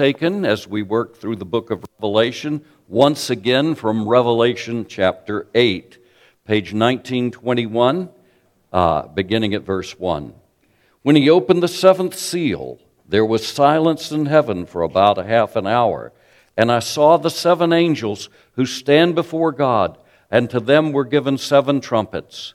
taken 0.00 0.46
as 0.46 0.66
we 0.66 0.80
work 0.80 1.14
through 1.18 1.36
the 1.36 1.44
book 1.44 1.70
of 1.70 1.84
Revelation, 1.98 2.64
once 2.88 3.28
again 3.28 3.74
from 3.74 4.08
Revelation 4.08 4.86
chapter 4.88 5.46
8, 5.54 5.98
page 6.46 6.72
1921, 6.72 8.08
uh, 8.72 9.02
beginning 9.08 9.52
at 9.52 9.60
verse 9.60 9.98
1. 9.98 10.32
When 11.02 11.16
he 11.16 11.28
opened 11.28 11.62
the 11.62 11.68
seventh 11.68 12.14
seal, 12.18 12.78
there 13.06 13.26
was 13.26 13.46
silence 13.46 14.10
in 14.10 14.24
heaven 14.24 14.64
for 14.64 14.80
about 14.80 15.18
a 15.18 15.24
half 15.24 15.54
an 15.54 15.66
hour. 15.66 16.14
And 16.56 16.72
I 16.72 16.78
saw 16.78 17.18
the 17.18 17.28
seven 17.28 17.70
angels 17.70 18.30
who 18.52 18.64
stand 18.64 19.14
before 19.14 19.52
God, 19.52 19.98
and 20.30 20.48
to 20.48 20.60
them 20.60 20.92
were 20.92 21.04
given 21.04 21.36
seven 21.36 21.78
trumpets. 21.82 22.54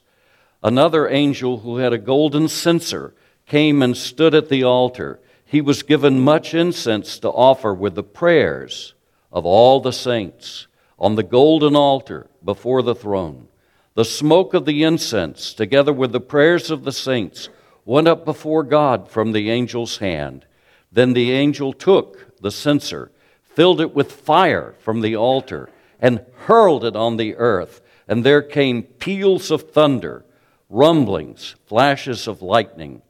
Another 0.64 1.08
angel 1.08 1.58
who 1.58 1.76
had 1.76 1.92
a 1.92 1.98
golden 1.98 2.48
censer 2.48 3.14
came 3.46 3.82
and 3.82 3.96
stood 3.96 4.34
at 4.34 4.48
the 4.48 4.64
altar 4.64 5.20
he 5.46 5.60
was 5.60 5.84
given 5.84 6.20
much 6.20 6.54
incense 6.54 7.20
to 7.20 7.30
offer 7.30 7.72
with 7.72 7.94
the 7.94 8.02
prayers 8.02 8.94
of 9.32 9.46
all 9.46 9.80
the 9.80 9.92
saints 9.92 10.66
on 10.98 11.14
the 11.14 11.22
golden 11.22 11.76
altar 11.76 12.28
before 12.44 12.82
the 12.82 12.96
throne. 12.96 13.46
The 13.94 14.04
smoke 14.04 14.54
of 14.54 14.66
the 14.66 14.82
incense, 14.82 15.54
together 15.54 15.92
with 15.92 16.10
the 16.10 16.20
prayers 16.20 16.70
of 16.70 16.82
the 16.82 16.92
saints, 16.92 17.48
went 17.84 18.08
up 18.08 18.24
before 18.24 18.64
God 18.64 19.08
from 19.08 19.32
the 19.32 19.50
angel's 19.50 19.98
hand. 19.98 20.44
Then 20.90 21.12
the 21.12 21.30
angel 21.30 21.72
took 21.72 22.40
the 22.40 22.50
censer, 22.50 23.12
filled 23.44 23.80
it 23.80 23.94
with 23.94 24.10
fire 24.10 24.74
from 24.80 25.00
the 25.00 25.14
altar, 25.14 25.70
and 26.00 26.26
hurled 26.46 26.84
it 26.84 26.96
on 26.96 27.16
the 27.16 27.36
earth. 27.36 27.80
And 28.08 28.24
there 28.24 28.42
came 28.42 28.82
peals 28.82 29.52
of 29.52 29.70
thunder, 29.70 30.24
rumblings, 30.68 31.54
flashes 31.66 32.26
of 32.26 32.42
lightning, 32.42 33.02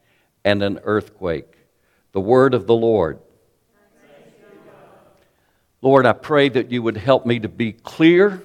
and 0.44 0.62
an 0.62 0.80
earthquake 0.84 1.55
the 2.16 2.20
word 2.20 2.54
of 2.54 2.66
the 2.66 2.74
Lord. 2.74 3.18
Lord, 5.82 6.06
I 6.06 6.14
pray 6.14 6.48
that 6.48 6.72
you 6.72 6.82
would 6.82 6.96
help 6.96 7.26
me 7.26 7.40
to 7.40 7.48
be 7.50 7.72
clear 7.72 8.42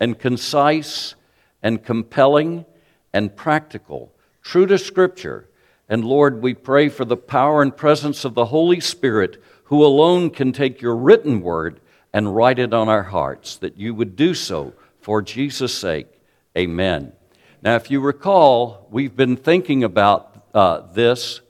and 0.00 0.18
concise 0.18 1.14
and 1.62 1.84
compelling 1.84 2.64
and 3.12 3.36
practical, 3.36 4.14
true 4.40 4.64
to 4.64 4.78
Scripture. 4.78 5.46
And 5.90 6.06
Lord, 6.06 6.40
we 6.40 6.54
pray 6.54 6.88
for 6.88 7.04
the 7.04 7.18
power 7.18 7.60
and 7.60 7.76
presence 7.76 8.24
of 8.24 8.32
the 8.32 8.46
Holy 8.46 8.80
Spirit, 8.80 9.42
who 9.64 9.84
alone 9.84 10.30
can 10.30 10.52
take 10.52 10.80
your 10.80 10.96
written 10.96 11.42
word 11.42 11.80
and 12.14 12.34
write 12.34 12.58
it 12.58 12.72
on 12.72 12.88
our 12.88 13.02
hearts, 13.02 13.56
that 13.56 13.76
you 13.76 13.94
would 13.94 14.16
do 14.16 14.32
so 14.32 14.72
for 15.02 15.20
Jesus' 15.20 15.76
sake. 15.76 16.08
Amen. 16.56 17.12
Now, 17.60 17.74
if 17.74 17.90
you 17.90 18.00
recall, 18.00 18.88
we've 18.90 19.14
been 19.14 19.36
thinking 19.36 19.84
about 19.84 20.46
uh, 20.54 20.80
this 20.94 21.42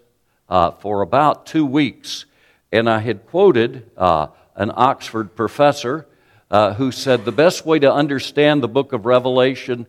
uh, 0.49 0.71
for 0.73 1.03
about 1.03 1.47
two 1.47 1.67
weeks. 1.67 2.27
And 2.73 2.89
I 2.89 2.99
had 2.99 3.27
quoted 3.27 3.91
uh, 3.97 4.29
an 4.55 4.73
Oxford 4.75 5.35
professor 5.37 6.07
uh, 6.51 6.75
who 6.75 6.93
said 6.93 7.25
the 7.25 7.33
best 7.33 7.67
way 7.67 7.79
to 7.79 7.93
understand 7.93 8.63
the 8.63 8.69
book 8.69 8.93
of 8.93 9.07
Revelation 9.07 9.87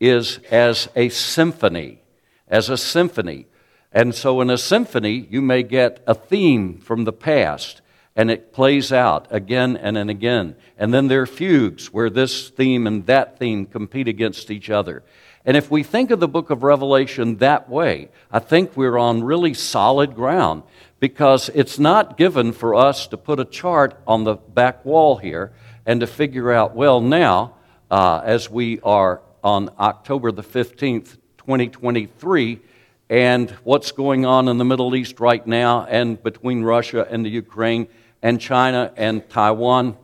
is 0.00 0.38
as 0.50 0.88
a 0.94 1.08
symphony, 1.08 2.00
as 2.46 2.70
a 2.70 2.76
symphony. 2.76 3.46
And 3.92 4.14
so 4.14 4.40
in 4.40 4.50
a 4.50 4.58
symphony, 4.58 5.26
you 5.30 5.40
may 5.40 5.62
get 5.62 6.02
a 6.06 6.14
theme 6.14 6.78
from 6.78 7.04
the 7.04 7.12
past, 7.12 7.80
and 8.14 8.30
it 8.30 8.52
plays 8.52 8.92
out 8.92 9.26
again 9.30 9.76
and, 9.76 9.96
and 9.96 10.10
again. 10.10 10.56
And 10.76 10.92
then 10.92 11.08
there 11.08 11.22
are 11.22 11.26
fugues 11.26 11.92
where 11.92 12.10
this 12.10 12.50
theme 12.50 12.86
and 12.86 13.06
that 13.06 13.38
theme 13.38 13.66
compete 13.66 14.08
against 14.08 14.50
each 14.50 14.70
other. 14.70 15.02
And 15.48 15.56
if 15.56 15.70
we 15.70 15.82
think 15.82 16.10
of 16.10 16.20
the 16.20 16.28
book 16.28 16.50
of 16.50 16.62
Revelation 16.62 17.38
that 17.38 17.70
way, 17.70 18.10
I 18.30 18.38
think 18.38 18.76
we're 18.76 18.98
on 18.98 19.24
really 19.24 19.54
solid 19.54 20.14
ground 20.14 20.62
because 21.00 21.48
it's 21.54 21.78
not 21.78 22.18
given 22.18 22.52
for 22.52 22.74
us 22.74 23.06
to 23.06 23.16
put 23.16 23.40
a 23.40 23.46
chart 23.46 23.98
on 24.06 24.24
the 24.24 24.34
back 24.34 24.84
wall 24.84 25.16
here 25.16 25.52
and 25.86 26.00
to 26.00 26.06
figure 26.06 26.52
out, 26.52 26.76
well, 26.76 27.00
now, 27.00 27.54
uh, 27.90 28.20
as 28.22 28.50
we 28.50 28.78
are 28.80 29.22
on 29.42 29.70
October 29.78 30.32
the 30.32 30.42
15th, 30.42 31.16
2023, 31.38 32.60
and 33.08 33.50
what's 33.64 33.90
going 33.92 34.26
on 34.26 34.48
in 34.48 34.58
the 34.58 34.66
Middle 34.66 34.94
East 34.94 35.18
right 35.18 35.46
now, 35.46 35.86
and 35.86 36.22
between 36.22 36.62
Russia 36.62 37.06
and 37.08 37.24
the 37.24 37.30
Ukraine, 37.30 37.88
and 38.20 38.38
China 38.38 38.92
and 38.98 39.26
Taiwan 39.30 39.96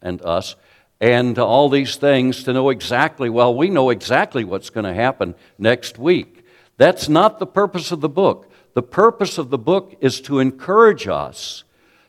and 0.00 0.22
us 0.22 0.56
and 1.00 1.38
all 1.38 1.68
these 1.68 1.96
things 1.96 2.44
to 2.44 2.52
know 2.52 2.70
exactly, 2.70 3.30
well, 3.30 3.54
we 3.54 3.70
know 3.70 3.90
exactly 3.90 4.44
what's 4.44 4.70
going 4.70 4.84
to 4.84 4.94
happen 4.94 5.34
next 5.58 5.98
week. 5.98 6.44
That's 6.76 7.08
not 7.08 7.38
the 7.38 7.46
purpose 7.46 7.92
of 7.92 8.00
the 8.00 8.08
book. 8.08 8.50
The 8.74 8.82
purpose 8.82 9.38
of 9.38 9.50
the 9.50 9.58
book 9.58 9.96
is 10.00 10.20
to 10.22 10.38
encourage 10.38 11.06
us 11.08 11.64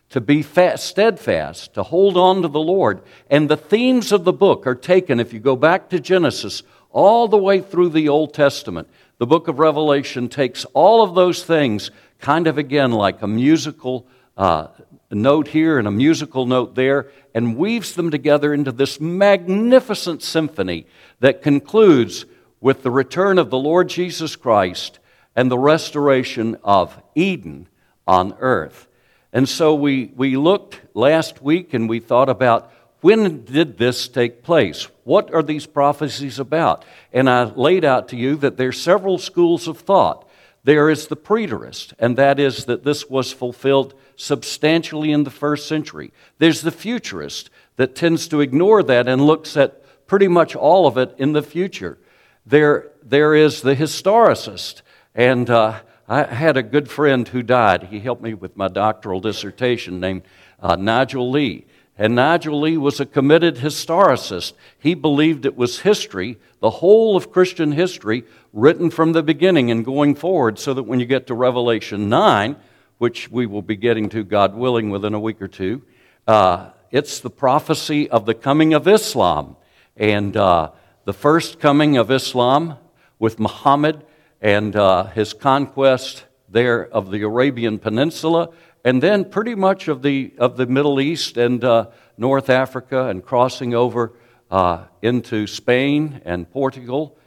to 0.10 0.22
be 0.22 0.42
fast, 0.42 0.88
steadfast, 0.88 1.76
to 1.76 1.84
hold 1.84 2.18
on 2.18 2.42
to 2.42 2.48
the 2.48 2.60
Lord. 2.60 3.02
And 3.30 3.48
the 3.48 3.58
themes 3.58 4.12
of 4.12 4.24
the 4.24 4.34
book 4.34 4.66
are 4.66 4.76
taken, 4.76 5.20
if 5.20 5.34
you 5.34 5.40
go 5.40 5.56
back 5.56 5.90
to 5.90 6.00
Genesis, 6.00 6.64
all 6.92 7.28
the 7.28 7.38
way 7.38 7.62
through 7.62 7.90
the 7.90 8.10
Old 8.10 8.34
Testament. 8.34 8.90
The 9.20 9.28
book 9.28 9.48
of 9.48 9.60
Revelation 9.60 10.28
takes 10.28 10.66
all 10.74 11.04
of 11.04 11.14
those 11.14 11.44
things, 11.44 11.92
kind 12.20 12.48
of 12.48 12.58
again 12.58 12.92
like 12.92 13.22
a 13.22 13.28
musical 13.28 14.08
uh, 14.36 14.68
note 15.16 15.50
here 15.50 15.80
and 15.80 15.88
a 15.88 15.92
musical 15.92 16.46
note 16.46 16.75
there, 16.75 17.12
and 17.34 17.58
weaves 17.58 17.94
them 17.94 18.12
together 18.12 18.53
into 18.53 18.72
this 18.72 19.00
magnificent 19.00 20.22
symphony 20.22 20.86
that 21.20 21.42
concludes 21.42 22.25
with 22.62 22.84
the 22.84 22.92
return 22.92 23.38
of 23.38 23.50
the 23.50 23.58
Lord 23.58 23.90
Jesus 23.90 24.36
Christ 24.36 25.00
and 25.36 25.50
the 25.50 25.58
restoration 25.58 26.58
of 26.64 27.02
Eden 27.16 27.68
on 28.08 28.36
earth. 28.40 28.88
And 29.31 29.47
so 29.47 29.75
we, 29.75 30.12
we 30.16 30.36
looked 30.36 30.81
last 30.94 31.41
week 31.41 31.74
and 31.74 31.88
we 31.88 32.00
thought 32.00 32.30
about 32.30 32.72
when 33.02 33.46
did 33.46 33.78
this 33.78 34.08
take 34.08 34.44
place? 34.44 34.90
What 35.06 35.34
are 35.34 35.44
these 35.44 35.66
prophecies 35.66 36.40
about? 36.40 36.84
And 37.14 37.30
I 37.30 37.44
laid 37.44 37.86
out 37.86 38.09
to 38.09 38.18
you 38.18 38.36
that 38.38 38.58
there 38.58 38.70
are 38.70 38.74
several 38.74 39.18
schools 39.18 39.68
of 39.68 39.80
thought. 39.80 40.28
There 40.69 40.91
is 40.91 41.07
the 41.07 41.18
preterist, 41.18 41.94
and 41.97 42.16
that 42.18 42.40
is 42.40 42.66
that 42.66 42.84
this 42.84 43.09
was 43.09 43.34
fulfilled 43.34 43.96
substantially 44.16 45.12
in 45.12 45.24
the 45.24 45.31
first 45.31 45.68
century. 45.68 46.13
There's 46.38 46.62
the 46.62 46.69
futurist 46.69 47.50
that 47.78 47.96
tends 47.96 48.28
to 48.28 48.40
ignore 48.40 48.84
that 48.84 49.08
and 49.08 49.19
looks 49.19 49.58
at 49.58 49.84
pretty 50.06 50.28
much 50.28 50.56
all 50.56 50.85
of 50.85 50.96
it 50.96 51.16
in 51.18 51.34
the 51.34 51.41
future. 51.41 51.97
There, 52.46 52.91
there 53.02 53.34
is 53.34 53.63
the 53.63 53.75
historicist, 53.75 54.84
and 55.16 55.50
uh, 55.50 55.79
I 56.08 56.25
had 56.25 56.56
a 56.56 56.62
good 56.62 56.88
friend 56.88 57.28
who 57.28 57.41
died. 57.41 57.85
He 57.85 58.00
helped 58.00 58.22
me 58.22 58.35
with 58.35 58.56
my 58.56 58.68
doctoral 58.68 59.22
dissertation 59.22 60.00
named 60.00 60.22
uh, 60.59 60.75
Nigel 60.75 61.31
Lee. 61.31 61.66
And 62.00 62.16
Nigel 62.16 62.62
Lee 62.62 62.78
was 62.78 63.02
a 63.02 63.06
committed 63.06 63.58
historicist. 63.58 64.54
He 64.80 64.94
believed 64.94 65.46
it 65.46 65.58
was 65.58 65.82
history, 65.82 66.38
the 66.62 66.70
whole 66.70 67.18
of 67.18 67.30
Christian 67.30 67.74
history, 67.74 68.24
written 68.54 68.90
from 68.90 69.12
the 69.12 69.22
beginning 69.22 69.70
and 69.70 69.84
going 69.84 70.16
forward, 70.16 70.58
so 70.58 70.74
that 70.74 70.84
when 70.84 71.02
you 71.02 71.06
get 71.06 71.28
to 71.28 71.34
Revelation 71.34 72.08
9, 72.08 72.56
which 73.00 73.30
we 73.30 73.46
will 73.46 73.62
be 73.62 73.76
getting 73.76 74.08
to, 74.09 74.24
God 74.24 74.56
willing, 74.56 74.90
within 74.90 75.14
a 75.14 75.20
week 75.20 75.42
or 75.42 75.48
two. 75.50 75.82
Uh, 76.26 76.70
it's 76.90 77.20
the 77.20 77.30
prophecy 77.30 78.09
of 78.09 78.26
the 78.26 78.34
coming 78.34 78.74
of 78.74 78.88
Islam 78.88 79.58
and 79.98 80.38
uh, 80.38 80.72
the 81.04 81.14
first 81.14 81.59
coming 81.59 81.98
of 81.98 82.09
Islam 82.12 82.78
with 83.20 83.40
Muhammad 83.40 84.06
and 84.42 84.76
uh, 84.76 85.04
his 85.08 85.34
conquest 85.34 86.26
there 86.48 86.88
of 86.88 87.12
the 87.12 87.22
Arabian 87.22 87.78
Peninsula, 87.78 88.50
and 88.84 89.03
then 89.03 89.25
pretty 89.25 89.56
much 89.56 89.88
of 89.88 90.01
the, 90.01 90.34
of 90.38 90.57
the 90.57 90.66
Middle 90.66 91.00
East 91.00 91.38
and 91.38 91.63
uh, 91.63 91.88
North 92.17 92.50
Africa 92.50 93.07
and 93.07 93.23
crossing 93.23 93.73
over 93.73 94.13
uh, 94.50 94.85
into 95.01 95.47
Spain 95.47 96.22
and 96.25 96.50
Portugal. 96.50 97.17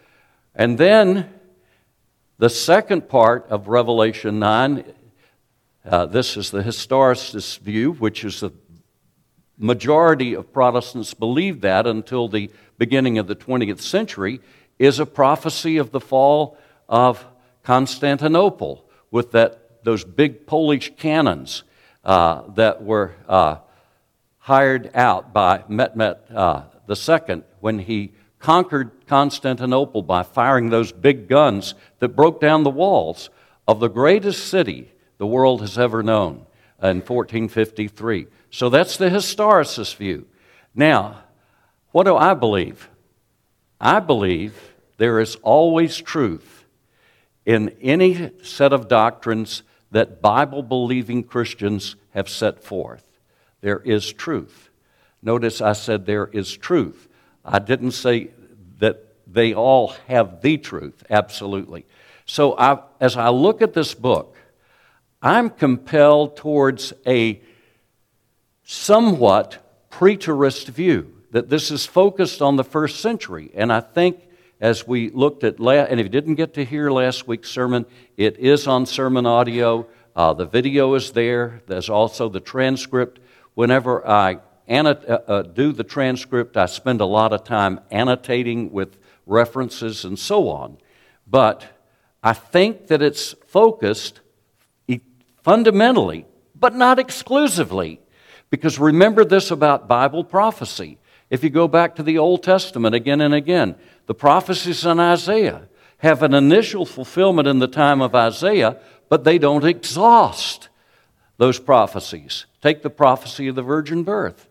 And 0.55 0.79
then 0.79 1.33
the 2.39 2.51
second 2.51 3.09
part 3.09 3.47
of 3.49 3.69
Revelation 3.69 4.39
9 4.39 4.85
uh, 5.85 6.07
this 6.07 6.37
is 6.37 6.53
the 6.53 6.63
historicist 6.63 7.59
view, 7.59 7.93
which 7.95 8.25
is 8.25 8.41
the 8.41 8.53
majority 9.59 10.35
of 10.35 10.53
Protestants 10.53 11.13
believe 11.13 11.61
that 11.63 11.89
until 11.89 12.29
the 12.29 12.51
beginning 12.79 13.19
of 13.19 13.27
the 13.27 13.35
20th 13.35 13.81
century, 13.81 14.41
is 14.79 15.01
a 15.01 15.07
prophecy 15.07 15.79
of 15.79 15.91
the 15.91 16.01
fall 16.01 16.57
of 16.89 17.25
Constantinople 17.65 18.85
with 19.11 19.33
that, 19.33 19.62
those 19.85 20.05
big 20.05 20.47
Polish 20.47 20.93
cannons 20.97 21.65
uh, 22.05 22.43
that 22.55 22.83
were 22.83 23.15
uh, 23.29 23.57
hired 24.39 24.91
out 24.95 25.33
by 25.33 25.59
Mehmet 25.69 26.19
uh, 26.35 26.65
II 26.89 27.43
when 27.61 27.79
he 27.79 28.13
conquered 28.39 28.91
Constantinople 29.07 30.03
by 30.03 30.23
firing 30.23 30.71
those 30.71 30.91
big 30.91 31.29
guns 31.29 31.75
that 32.01 32.17
broke 32.17 32.41
down 32.41 32.65
the 32.65 32.71
walls 32.71 33.31
of 33.69 33.79
the 33.79 33.89
greatest 33.89 34.49
city 34.49 34.91
the 35.19 35.27
world 35.27 35.61
has 35.61 35.79
ever 35.79 36.03
known 36.03 36.47
in 36.83 37.01
1453. 37.01 38.27
So 38.51 38.69
that's 38.69 38.97
the 38.97 39.09
historicist 39.09 39.97
view. 39.97 40.27
Now, 40.75 41.23
what 41.93 42.05
do 42.05 42.17
I 42.17 42.35
believe? 42.35 42.89
I 43.81 44.01
believe 44.01 44.73
there 44.97 45.21
is 45.21 45.37
always 45.37 45.97
truth 45.97 46.65
in 47.47 47.71
any 47.81 48.31
set 48.43 48.73
of 48.73 48.89
doctrines 48.89 49.63
that 49.93 50.21
Bible 50.21 50.63
believing 50.63 51.23
Christians 51.23 51.97
have 52.11 52.29
set 52.29 52.63
forth. 52.63 53.05
There 53.61 53.79
is 53.79 54.13
truth. 54.13 54.71
Notice 55.23 55.61
I 55.61 55.75
said 55.75 56.05
there 56.05 56.27
is 56.27 56.57
truth. 56.57 57.09
I 57.45 57.61
didn't 57.61 57.93
say 57.93 58.31
that 58.79 59.05
they 59.27 59.55
all 59.55 59.95
have 60.09 60.43
the 60.43 60.57
truth, 60.59 61.05
absolutely. 61.09 61.87
So 62.27 62.57
I, 62.59 62.81
as 63.01 63.17
I 63.17 63.29
look 63.29 63.63
at 63.63 63.75
this 63.75 63.95
book, 63.95 64.37
I'm 65.23 65.51
compelled 65.51 66.37
towards 66.37 66.93
a 67.07 67.41
somewhat 68.65 69.59
preterist 69.91 70.69
view 70.69 71.15
that 71.31 71.49
this 71.49 71.71
is 71.71 71.87
focused 71.87 72.43
on 72.43 72.57
the 72.57 72.65
first 72.65 73.01
century. 73.01 73.51
And 73.55 73.73
I 73.73 73.81
think 73.81 74.21
as 74.63 74.87
we 74.87 75.11
looked 75.11 75.43
at, 75.43 75.59
la- 75.59 75.73
and 75.73 75.99
if 75.99 76.05
you 76.05 76.11
didn't 76.11 76.37
get 76.37 76.55
to 76.55 76.65
hear 76.65 76.89
last 76.89 77.27
week's 77.27 77.51
sermon, 77.51 77.85
it 78.17 78.39
is 78.39 78.69
on 78.69 78.87
sermon 78.87 79.27
audio. 79.27 79.89
Uh, 80.15 80.33
the 80.33 80.47
video 80.47 80.95
is 80.95 81.11
there. 81.11 81.61
There's 81.67 81.91
also 81.91 82.29
the 82.29 82.39
transcript. 82.39 83.19
Whenever 83.55 84.07
I 84.09 84.39
annot- 84.69 85.05
uh, 85.09 85.21
uh, 85.27 85.43
do 85.43 85.73
the 85.73 85.83
transcript, 85.83 86.57
I 86.57 86.67
spend 86.67 87.01
a 87.01 87.05
lot 87.07 87.33
of 87.33 87.43
time 87.43 87.81
annotating 87.91 88.71
with 88.71 88.99
references 89.27 90.05
and 90.05 90.17
so 90.17 90.49
on. 90.49 90.79
But 91.27 91.67
I 92.23 92.33
think 92.33 92.87
that 92.87 93.03
it's 93.03 93.35
focused 93.49 94.21
fundamentally, 95.43 96.25
but 96.55 96.77
not 96.77 97.01
exclusively. 97.01 98.01
Because 98.49 98.79
remember 98.79 99.25
this 99.25 99.51
about 99.51 99.89
Bible 99.89 100.23
prophecy. 100.23 100.99
If 101.33 101.43
you 101.43 101.49
go 101.49 101.67
back 101.67 101.97
to 101.97 102.03
the 102.03 102.19
Old 102.19 102.43
Testament 102.43 102.95
again 102.95 103.23
and 103.23 103.33
again, 103.33 103.77
the 104.05 104.15
prophecies 104.15 104.85
in 104.85 105.01
Isaiah 105.01 105.63
have 105.97 106.23
an 106.23 106.35
initial 106.35 106.85
fulfillment 106.85 107.49
in 107.49 107.59
the 107.59 107.67
time 107.67 108.03
of 108.03 108.15
Isaiah, 108.15 108.77
but 109.09 109.25
they 109.25 109.39
don't 109.39 109.65
exhaust 109.65 110.69
those 111.39 111.59
prophecies. 111.59 112.45
Take 112.61 112.83
the 112.83 112.91
prophecy 112.91 113.49
of 113.49 113.55
the 113.55 113.63
virgin 113.63 114.03
birth. 114.03 114.47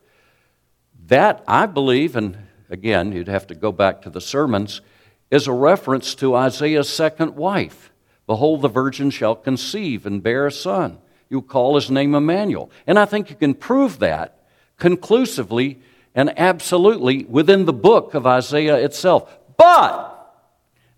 That, 1.06 1.44
I 1.48 1.68
believe, 1.68 2.16
and 2.16 2.36
again, 2.68 3.12
you'd 3.12 3.28
have 3.28 3.46
to 3.48 3.56
go 3.56 3.72
back 3.72 4.02
to 4.02 4.10
the 4.10 4.20
sermons, 4.20 4.82
is 5.30 5.46
a 5.46 5.54
reference 5.54 6.16
to 6.16 6.34
Isaiah's 6.34 6.90
second 6.90 7.36
wife. 7.36 7.92
Behold, 8.26 8.64
the 8.64 8.70
virgin 8.70 9.12
shall 9.12 9.36
conceive 9.36 10.08
and 10.08 10.24
bear 10.24 10.48
a 10.48 10.52
son. 10.52 10.98
You'll 11.30 11.44
call 11.44 11.76
his 11.76 11.92
name 11.92 12.16
Emmanuel. 12.16 12.72
And 12.88 12.98
I 12.98 13.06
think 13.06 13.30
you 13.30 13.36
can 13.36 13.54
prove 13.54 14.00
that 14.00 14.40
conclusively 14.78 15.80
and 16.14 16.38
absolutely 16.38 17.26
within 17.26 17.66
the 17.66 17.74
book 17.74 18.14
of 18.14 18.28
Isaiah 18.28 18.78
itself. 18.78 19.38
But 19.58 20.12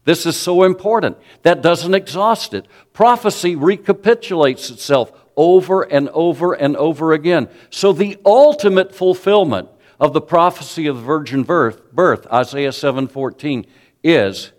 this 0.05 0.25
is 0.25 0.37
so 0.37 0.63
important. 0.63 1.17
That 1.43 1.61
doesn't 1.61 1.93
exhaust 1.93 2.53
it. 2.53 2.67
Prophecy 2.91 3.55
recapitulates 3.55 4.69
itself 4.69 5.11
over 5.35 5.83
and 5.83 6.09
over 6.09 6.53
and 6.53 6.75
over 6.75 7.13
again. 7.13 7.49
So 7.69 7.93
the 7.93 8.17
ultimate 8.25 8.93
fulfillment 8.93 9.69
of 9.99 10.13
the 10.13 10.21
prophecy 10.21 10.87
of 10.87 10.97
the 10.97 11.01
virgin 11.03 11.43
birth, 11.43 11.91
birth 11.93 12.27
Isaiah 12.31 12.71
7:14 12.71 13.65
is 14.03 14.51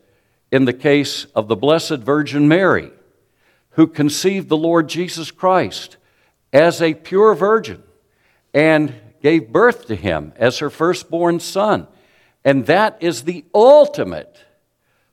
in 0.51 0.65
the 0.65 0.73
case 0.73 1.27
of 1.35 1.49
the 1.49 1.57
Blessed 1.57 1.99
Virgin 1.99 2.49
Mary, 2.49 2.91
who 3.71 3.87
conceived 3.87 4.49
the 4.49 4.57
Lord 4.57 4.89
Jesus 4.89 5.31
Christ 5.31 5.97
as 6.53 6.81
a 6.81 6.95
pure 6.95 7.35
virgin 7.35 7.83
and 8.55 8.95
gave 9.25 9.51
birth 9.51 9.87
to 9.87 9.95
him 9.95 10.35
as 10.37 10.59
her 10.59 10.69
firstborn 10.69 11.41
son. 11.41 11.87
And 12.45 12.67
that 12.67 12.99
is 13.01 13.25
the 13.25 13.43
ultimate 13.55 14.39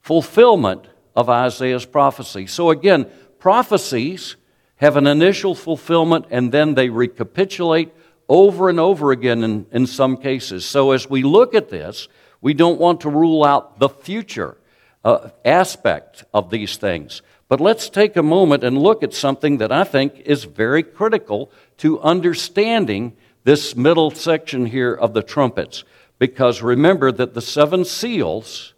fulfillment 0.01 0.85
of 1.15 1.29
Isaiah's 1.29 1.85
prophecy. 1.85 2.45
So, 2.45 2.71
again, 2.71 3.09
prophecies 3.39 4.35
have 4.75 4.97
an 4.97 5.07
initial 5.07 5.55
fulfillment 5.55 6.25
and 6.29 6.51
then 6.51 6.75
they 6.75 6.89
recapitulate 6.89 7.93
over 8.27 8.67
and 8.67 8.81
over 8.81 9.13
again 9.13 9.45
in, 9.45 9.65
in 9.71 9.87
some 9.87 10.17
cases. 10.17 10.65
So, 10.65 10.91
as 10.91 11.09
we 11.09 11.23
look 11.23 11.55
at 11.55 11.69
this, 11.69 12.09
we 12.41 12.53
don't 12.53 12.81
want 12.81 12.99
to 13.01 13.09
rule 13.09 13.45
out 13.45 13.79
the 13.79 13.87
future 13.87 14.57
uh, 15.05 15.29
aspect 15.45 16.25
of 16.33 16.49
these 16.49 16.75
things. 16.75 17.21
But 17.47 17.61
let's 17.61 17.89
take 17.89 18.17
a 18.17 18.23
moment 18.23 18.65
and 18.65 18.77
look 18.77 19.03
at 19.03 19.13
something 19.13 19.59
that 19.59 19.71
I 19.71 19.85
think 19.85 20.19
is 20.25 20.43
very 20.43 20.83
critical 20.83 21.49
to 21.77 22.01
understanding 22.01 23.15
this 23.43 23.75
middle 23.75 24.11
section 24.11 24.65
here 24.65 24.93
of 24.93 25.13
the 25.13 25.23
trumpets. 25.23 25.83
Because 26.19 26.61
remember 26.61 27.11
that 27.11 27.33
the 27.33 27.41
seven 27.41 27.83
seals 27.83 28.73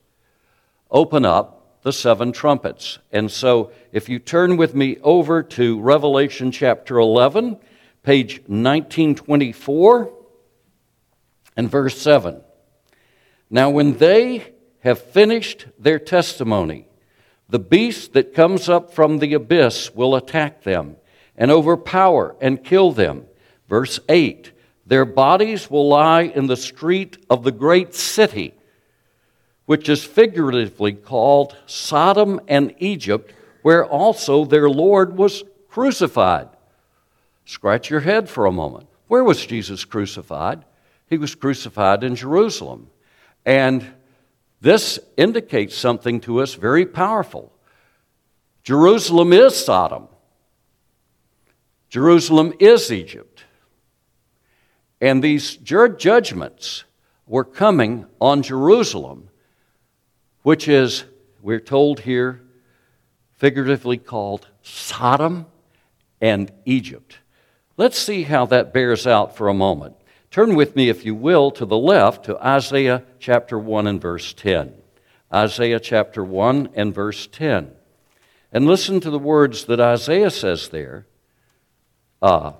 open 0.89 1.25
up 1.25 1.81
the 1.83 1.91
seven 1.91 2.31
trumpets. 2.31 2.99
And 3.11 3.29
so 3.29 3.71
if 3.91 4.07
you 4.07 4.19
turn 4.19 4.57
with 4.57 4.73
me 4.73 4.97
over 5.03 5.43
to 5.43 5.81
Revelation 5.81 6.51
chapter 6.51 6.97
11, 6.97 7.57
page 8.03 8.37
1924, 8.47 10.13
and 11.55 11.69
verse 11.69 12.01
7. 12.01 12.41
Now, 13.49 13.69
when 13.69 13.97
they 13.97 14.53
have 14.79 14.99
finished 14.99 15.67
their 15.77 15.99
testimony, 15.99 16.87
the 17.49 17.59
beast 17.59 18.13
that 18.13 18.33
comes 18.33 18.67
up 18.69 18.93
from 18.93 19.19
the 19.19 19.33
abyss 19.33 19.93
will 19.93 20.15
attack 20.15 20.63
them 20.63 20.95
and 21.37 21.51
overpower 21.51 22.35
and 22.41 22.63
kill 22.63 22.91
them. 22.91 23.25
Verse 23.67 23.99
8 24.09 24.51
Their 24.85 25.05
bodies 25.05 25.69
will 25.69 25.87
lie 25.87 26.23
in 26.23 26.47
the 26.47 26.57
street 26.57 27.17
of 27.29 27.43
the 27.43 27.51
great 27.51 27.95
city, 27.95 28.53
which 29.65 29.87
is 29.87 30.03
figuratively 30.03 30.93
called 30.93 31.55
Sodom 31.65 32.41
and 32.47 32.75
Egypt, 32.79 33.33
where 33.61 33.85
also 33.85 34.43
their 34.43 34.69
Lord 34.69 35.17
was 35.17 35.43
crucified. 35.69 36.49
Scratch 37.45 37.89
your 37.89 38.01
head 38.01 38.29
for 38.29 38.45
a 38.45 38.51
moment. 38.51 38.87
Where 39.07 39.23
was 39.23 39.45
Jesus 39.45 39.85
crucified? 39.85 40.65
He 41.09 41.17
was 41.17 41.35
crucified 41.35 42.03
in 42.03 42.15
Jerusalem. 42.15 42.89
And 43.45 43.85
this 44.61 44.99
indicates 45.17 45.75
something 45.75 46.21
to 46.21 46.41
us 46.41 46.53
very 46.55 46.85
powerful. 46.85 47.53
Jerusalem 48.63 49.33
is 49.33 49.55
Sodom. 49.55 50.07
Jerusalem 51.89 52.53
is 52.59 52.91
Egypt. 52.91 53.32
And 55.01 55.23
these 55.23 55.57
judgments 55.57 56.83
were 57.27 57.43
coming 57.43 58.05
on 58.21 58.41
Jerusalem, 58.41 59.29
which 60.43 60.67
is, 60.67 61.05
we're 61.41 61.59
told 61.59 62.01
here, 62.01 62.41
figuratively 63.37 63.97
called 63.97 64.47
Sodom 64.61 65.45
and 66.21 66.51
Egypt. 66.65 67.17
Let's 67.75 67.97
see 67.97 68.23
how 68.23 68.45
that 68.47 68.73
bears 68.73 69.07
out 69.07 69.35
for 69.35 69.49
a 69.49 69.53
moment. 69.53 69.95
Turn 70.31 70.55
with 70.55 70.75
me, 70.75 70.89
if 70.89 71.05
you 71.05 71.13
will, 71.13 71.51
to 71.51 71.65
the 71.65 71.77
left 71.77 72.25
to 72.25 72.37
Isaiah 72.37 73.03
chapter 73.19 73.59
1 73.59 73.87
and 73.87 74.01
verse 74.01 74.33
10. 74.33 74.73
Isaiah 75.33 75.79
chapter 75.79 76.23
1 76.23 76.69
and 76.75 76.93
verse 76.93 77.27
10. 77.27 77.71
And 78.51 78.65
listen 78.65 78.99
to 78.99 79.09
the 79.09 79.19
words 79.19 79.65
that 79.65 79.79
Isaiah 79.79 80.29
says 80.29 80.69
there 80.69 81.07
uh, 82.21 82.53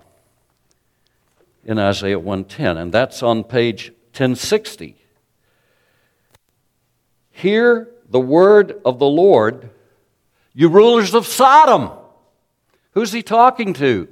in 1.65 1.79
Isaiah 1.79 2.19
110, 2.19 2.77
and 2.77 2.91
that's 2.91 3.23
on 3.23 3.43
page 3.43 3.89
1060. 4.11 4.97
Hear 7.31 7.89
the 8.09 8.19
word 8.19 8.79
of 8.85 8.99
the 8.99 9.07
Lord, 9.07 9.69
you 10.53 10.69
rulers 10.69 11.13
of 11.13 11.25
Sodom. 11.25 11.91
Who's 12.91 13.11
he 13.11 13.23
talking 13.23 13.73
to? 13.73 14.07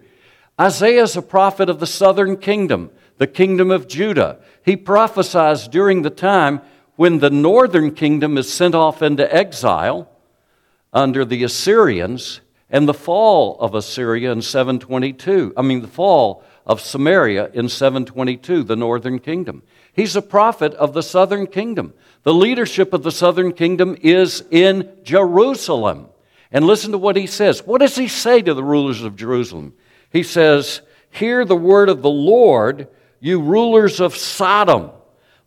Isaiah 0.59 1.03
is 1.03 1.15
a 1.15 1.21
prophet 1.21 1.69
of 1.69 1.79
the 1.79 1.87
southern 1.87 2.37
kingdom 2.37 2.91
the 3.21 3.27
kingdom 3.27 3.69
of 3.69 3.87
Judah. 3.87 4.39
He 4.65 4.75
prophesies 4.75 5.67
during 5.67 6.01
the 6.01 6.09
time 6.09 6.59
when 6.95 7.19
the 7.19 7.29
northern 7.29 7.93
kingdom 7.93 8.35
is 8.35 8.51
sent 8.51 8.73
off 8.73 9.03
into 9.03 9.31
exile 9.31 10.09
under 10.91 11.23
the 11.23 11.43
Assyrians 11.43 12.41
and 12.67 12.87
the 12.87 12.95
fall 12.95 13.59
of 13.59 13.75
Assyria 13.75 14.31
in 14.31 14.41
722. 14.41 15.53
I 15.55 15.61
mean, 15.61 15.81
the 15.81 15.87
fall 15.87 16.43
of 16.65 16.81
Samaria 16.81 17.49
in 17.53 17.69
722, 17.69 18.63
the 18.63 18.75
northern 18.75 19.19
kingdom. 19.19 19.63
He's 19.93 20.15
a 20.15 20.21
prophet 20.21 20.73
of 20.75 20.93
the 20.93 21.03
southern 21.03 21.47
kingdom. 21.47 21.93
The 22.23 22.33
leadership 22.33 22.93
of 22.93 23.03
the 23.03 23.11
southern 23.11 23.53
kingdom 23.53 23.97
is 24.01 24.43
in 24.51 24.89
Jerusalem. 25.03 26.07
And 26.51 26.65
listen 26.65 26.91
to 26.91 26.97
what 26.97 27.15
he 27.15 27.27
says. 27.27 27.65
What 27.65 27.81
does 27.81 27.95
he 27.95 28.07
say 28.07 28.41
to 28.41 28.53
the 28.53 28.63
rulers 28.63 29.03
of 29.03 29.15
Jerusalem? 29.15 29.73
He 30.11 30.23
says, 30.23 30.81
Hear 31.09 31.45
the 31.45 31.55
word 31.55 31.89
of 31.89 32.01
the 32.01 32.09
Lord 32.09 32.87
you 33.21 33.39
rulers 33.39 34.01
of 34.01 34.17
Sodom. 34.17 34.89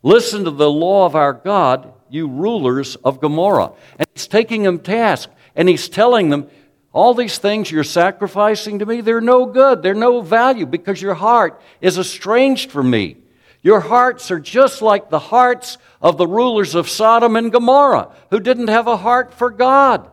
Listen 0.01 0.45
to 0.45 0.51
the 0.51 0.69
law 0.69 1.05
of 1.05 1.15
our 1.15 1.33
God, 1.33 1.93
you 2.09 2.27
rulers 2.27 2.95
of 2.95 3.19
Gomorrah. 3.19 3.73
And 3.99 4.07
he's 4.13 4.27
taking 4.27 4.63
them 4.63 4.79
task, 4.79 5.29
and 5.55 5.67
he's 5.67 5.89
telling 5.89 6.29
them, 6.29 6.49
all 6.95 7.13
these 7.13 7.39
things 7.39 7.69
you're 7.69 7.83
sacrificing 7.83 8.79
to 8.79 8.85
me, 8.85 9.01
they're 9.01 9.19
no 9.19 9.45
good. 9.45 9.83
They're 9.83 9.93
no 9.93 10.21
value 10.21 10.65
because 10.65 11.01
your 11.01 11.13
heart 11.13 11.61
is 11.81 11.99
estranged 11.99 12.71
from 12.71 12.89
me. 12.89 13.17
Your 13.61 13.81
hearts 13.81 14.31
are 14.31 14.39
just 14.39 14.81
like 14.81 15.09
the 15.09 15.19
hearts 15.19 15.77
of 16.01 16.17
the 16.17 16.25
rulers 16.25 16.73
of 16.73 16.87
Sodom 16.87 17.35
and 17.35 17.51
Gomorrah 17.51 18.15
who 18.29 18.39
didn't 18.39 18.69
have 18.69 18.87
a 18.87 18.95
heart 18.95 19.33
for 19.33 19.49
God. 19.49 20.09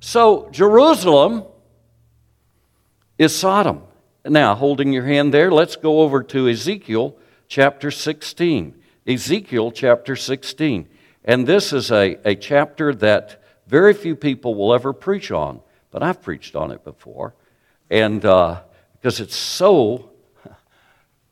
So, 0.00 0.50
Jerusalem 0.50 1.44
is 3.16 3.34
Sodom. 3.34 3.84
now, 4.22 4.54
holding 4.54 4.92
your 4.92 5.06
hand 5.06 5.32
there, 5.32 5.50
let's 5.50 5.76
go 5.76 6.02
over 6.02 6.22
to 6.24 6.50
Ezekiel 6.50 7.16
chapter 7.48 7.90
16. 7.90 8.74
Ezekiel 9.06 9.72
chapter 9.72 10.14
16. 10.14 10.86
And 11.24 11.46
this 11.46 11.72
is 11.72 11.90
a, 11.90 12.18
a 12.28 12.34
chapter 12.34 12.94
that 12.96 13.42
very 13.66 13.94
few 13.94 14.14
people 14.14 14.54
will 14.54 14.74
ever 14.74 14.92
preach 14.92 15.30
on, 15.30 15.62
but 15.90 16.02
I've 16.02 16.22
preached 16.22 16.56
on 16.56 16.70
it 16.70 16.84
before. 16.84 17.34
And 17.90 18.24
uh, 18.24 18.62
because 18.94 19.20
it's 19.20 19.36
so 19.36 20.10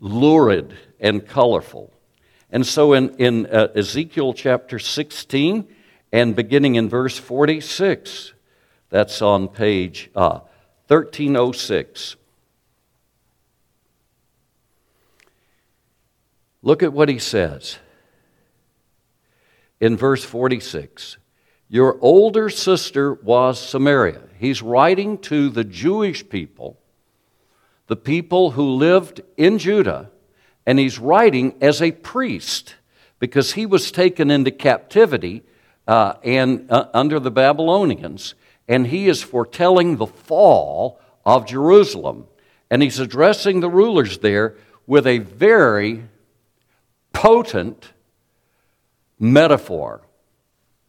lurid 0.00 0.76
and 1.00 1.26
colorful. 1.26 1.92
And 2.50 2.64
so 2.64 2.92
in, 2.92 3.16
in 3.16 3.46
uh, 3.46 3.68
Ezekiel 3.74 4.32
chapter 4.32 4.78
16 4.78 5.66
and 6.12 6.36
beginning 6.36 6.76
in 6.76 6.88
verse 6.88 7.18
46, 7.18 8.32
that's 8.90 9.20
on 9.22 9.48
page 9.48 10.10
uh, 10.14 10.40
1306. 10.86 12.16
Look 16.62 16.82
at 16.82 16.92
what 16.92 17.08
he 17.08 17.18
says 17.18 17.78
in 19.80 19.96
verse 19.96 20.24
46. 20.24 21.16
Your 21.74 21.98
older 22.00 22.50
sister 22.50 23.14
was 23.14 23.58
Samaria. 23.58 24.20
He's 24.38 24.62
writing 24.62 25.18
to 25.22 25.48
the 25.48 25.64
Jewish 25.64 26.28
people, 26.28 26.78
the 27.88 27.96
people 27.96 28.52
who 28.52 28.76
lived 28.76 29.22
in 29.36 29.58
Judah, 29.58 30.12
and 30.64 30.78
he's 30.78 31.00
writing 31.00 31.56
as 31.60 31.82
a 31.82 31.90
priest 31.90 32.76
because 33.18 33.54
he 33.54 33.66
was 33.66 33.90
taken 33.90 34.30
into 34.30 34.52
captivity 34.52 35.42
uh, 35.88 36.14
and 36.22 36.70
uh, 36.70 36.90
under 36.94 37.18
the 37.18 37.32
Babylonians, 37.32 38.36
and 38.68 38.86
he 38.86 39.08
is 39.08 39.20
foretelling 39.20 39.96
the 39.96 40.06
fall 40.06 41.00
of 41.26 41.44
Jerusalem. 41.44 42.28
And 42.70 42.84
he's 42.84 43.00
addressing 43.00 43.58
the 43.58 43.68
rulers 43.68 44.18
there 44.18 44.54
with 44.86 45.08
a 45.08 45.18
very 45.18 46.04
potent 47.12 47.94
metaphor. 49.18 50.02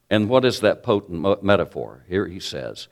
And 0.08 0.28
what 0.28 0.44
is 0.44 0.60
that 0.60 0.82
potent 0.82 1.42
metaphor? 1.42 2.04
Here 2.08 2.26
he 2.26 2.40
says, 2.40 2.88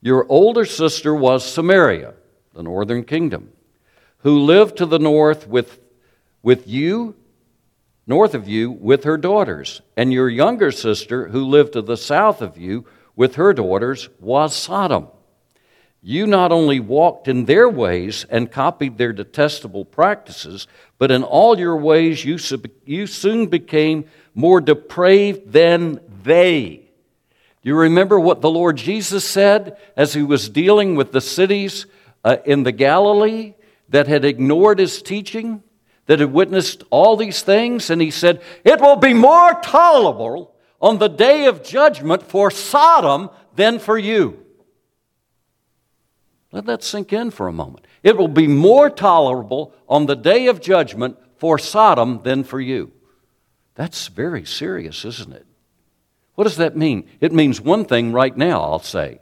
Your 0.00 0.26
older 0.28 0.64
sister 0.64 1.14
was 1.14 1.44
Samaria, 1.44 2.14
the 2.52 2.62
northern 2.62 3.04
kingdom, 3.04 3.52
who 4.18 4.40
lived 4.40 4.78
to 4.78 4.86
the 4.86 4.98
north 4.98 5.46
with, 5.46 5.80
with 6.42 6.66
you, 6.66 7.14
north 8.06 8.34
of 8.34 8.48
you, 8.48 8.70
with 8.70 9.04
her 9.04 9.16
daughters. 9.16 9.82
And 9.96 10.12
your 10.12 10.28
younger 10.28 10.72
sister, 10.72 11.28
who 11.28 11.44
lived 11.44 11.74
to 11.74 11.82
the 11.82 11.96
south 11.96 12.42
of 12.42 12.58
you, 12.58 12.86
with 13.14 13.36
her 13.36 13.52
daughters, 13.52 14.08
was 14.18 14.54
Sodom. 14.54 15.08
You 16.04 16.26
not 16.26 16.50
only 16.50 16.80
walked 16.80 17.28
in 17.28 17.44
their 17.44 17.68
ways 17.68 18.26
and 18.28 18.50
copied 18.50 18.98
their 18.98 19.12
detestable 19.12 19.84
practices, 19.84 20.66
but 20.98 21.12
in 21.12 21.22
all 21.22 21.56
your 21.56 21.76
ways 21.76 22.24
you, 22.24 22.38
you 22.84 23.06
soon 23.06 23.46
became 23.46 24.06
more 24.34 24.60
depraved 24.60 25.52
than 25.52 26.00
they. 26.24 26.88
Do 27.62 27.68
you 27.68 27.76
remember 27.76 28.18
what 28.18 28.40
the 28.40 28.50
Lord 28.50 28.76
Jesus 28.76 29.24
said 29.24 29.76
as 29.96 30.14
he 30.14 30.22
was 30.22 30.48
dealing 30.48 30.96
with 30.96 31.12
the 31.12 31.20
cities 31.20 31.86
uh, 32.24 32.38
in 32.44 32.64
the 32.64 32.72
Galilee 32.72 33.54
that 33.88 34.08
had 34.08 34.24
ignored 34.24 34.80
his 34.80 35.00
teaching, 35.00 35.62
that 36.06 36.18
had 36.18 36.32
witnessed 36.32 36.82
all 36.90 37.16
these 37.16 37.42
things? 37.42 37.88
And 37.88 38.02
he 38.02 38.10
said, 38.10 38.42
It 38.64 38.80
will 38.80 38.96
be 38.96 39.14
more 39.14 39.54
tolerable 39.62 40.54
on 40.80 40.98
the 40.98 41.08
day 41.08 41.46
of 41.46 41.62
judgment 41.62 42.24
for 42.24 42.50
Sodom 42.50 43.30
than 43.54 43.78
for 43.78 43.96
you. 43.96 44.44
Let 46.50 46.66
that 46.66 46.82
sink 46.82 47.12
in 47.12 47.30
for 47.30 47.46
a 47.46 47.52
moment. 47.52 47.86
It 48.02 48.16
will 48.16 48.28
be 48.28 48.48
more 48.48 48.90
tolerable 48.90 49.72
on 49.88 50.06
the 50.06 50.16
day 50.16 50.48
of 50.48 50.60
judgment 50.60 51.16
for 51.36 51.58
Sodom 51.58 52.20
than 52.24 52.42
for 52.42 52.60
you. 52.60 52.92
That's 53.74 54.08
very 54.08 54.44
serious, 54.44 55.04
isn't 55.04 55.32
it? 55.32 55.46
What 56.34 56.44
does 56.44 56.56
that 56.56 56.76
mean? 56.76 57.08
It 57.20 57.32
means 57.32 57.60
one 57.60 57.84
thing 57.84 58.12
right 58.12 58.36
now, 58.36 58.62
I'll 58.62 58.78
say. 58.78 59.20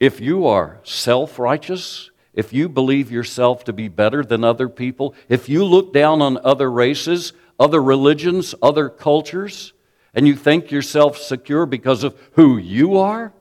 If 0.00 0.20
you 0.20 0.46
are 0.46 0.80
self 0.84 1.38
righteous, 1.38 2.10
if 2.32 2.52
you 2.52 2.68
believe 2.68 3.10
yourself 3.10 3.64
to 3.64 3.72
be 3.72 3.88
better 3.88 4.24
than 4.24 4.42
other 4.42 4.68
people, 4.68 5.14
if 5.28 5.48
you 5.48 5.64
look 5.64 5.92
down 5.92 6.20
on 6.20 6.38
other 6.42 6.70
races, 6.70 7.32
other 7.58 7.82
religions, 7.82 8.54
other 8.60 8.88
cultures, 8.88 9.72
and 10.14 10.26
you 10.26 10.34
think 10.34 10.70
yourself 10.70 11.18
secure 11.18 11.66
because 11.66 12.04
of 12.04 12.18
who 12.32 12.56
you 12.56 12.98
are, 12.98 13.32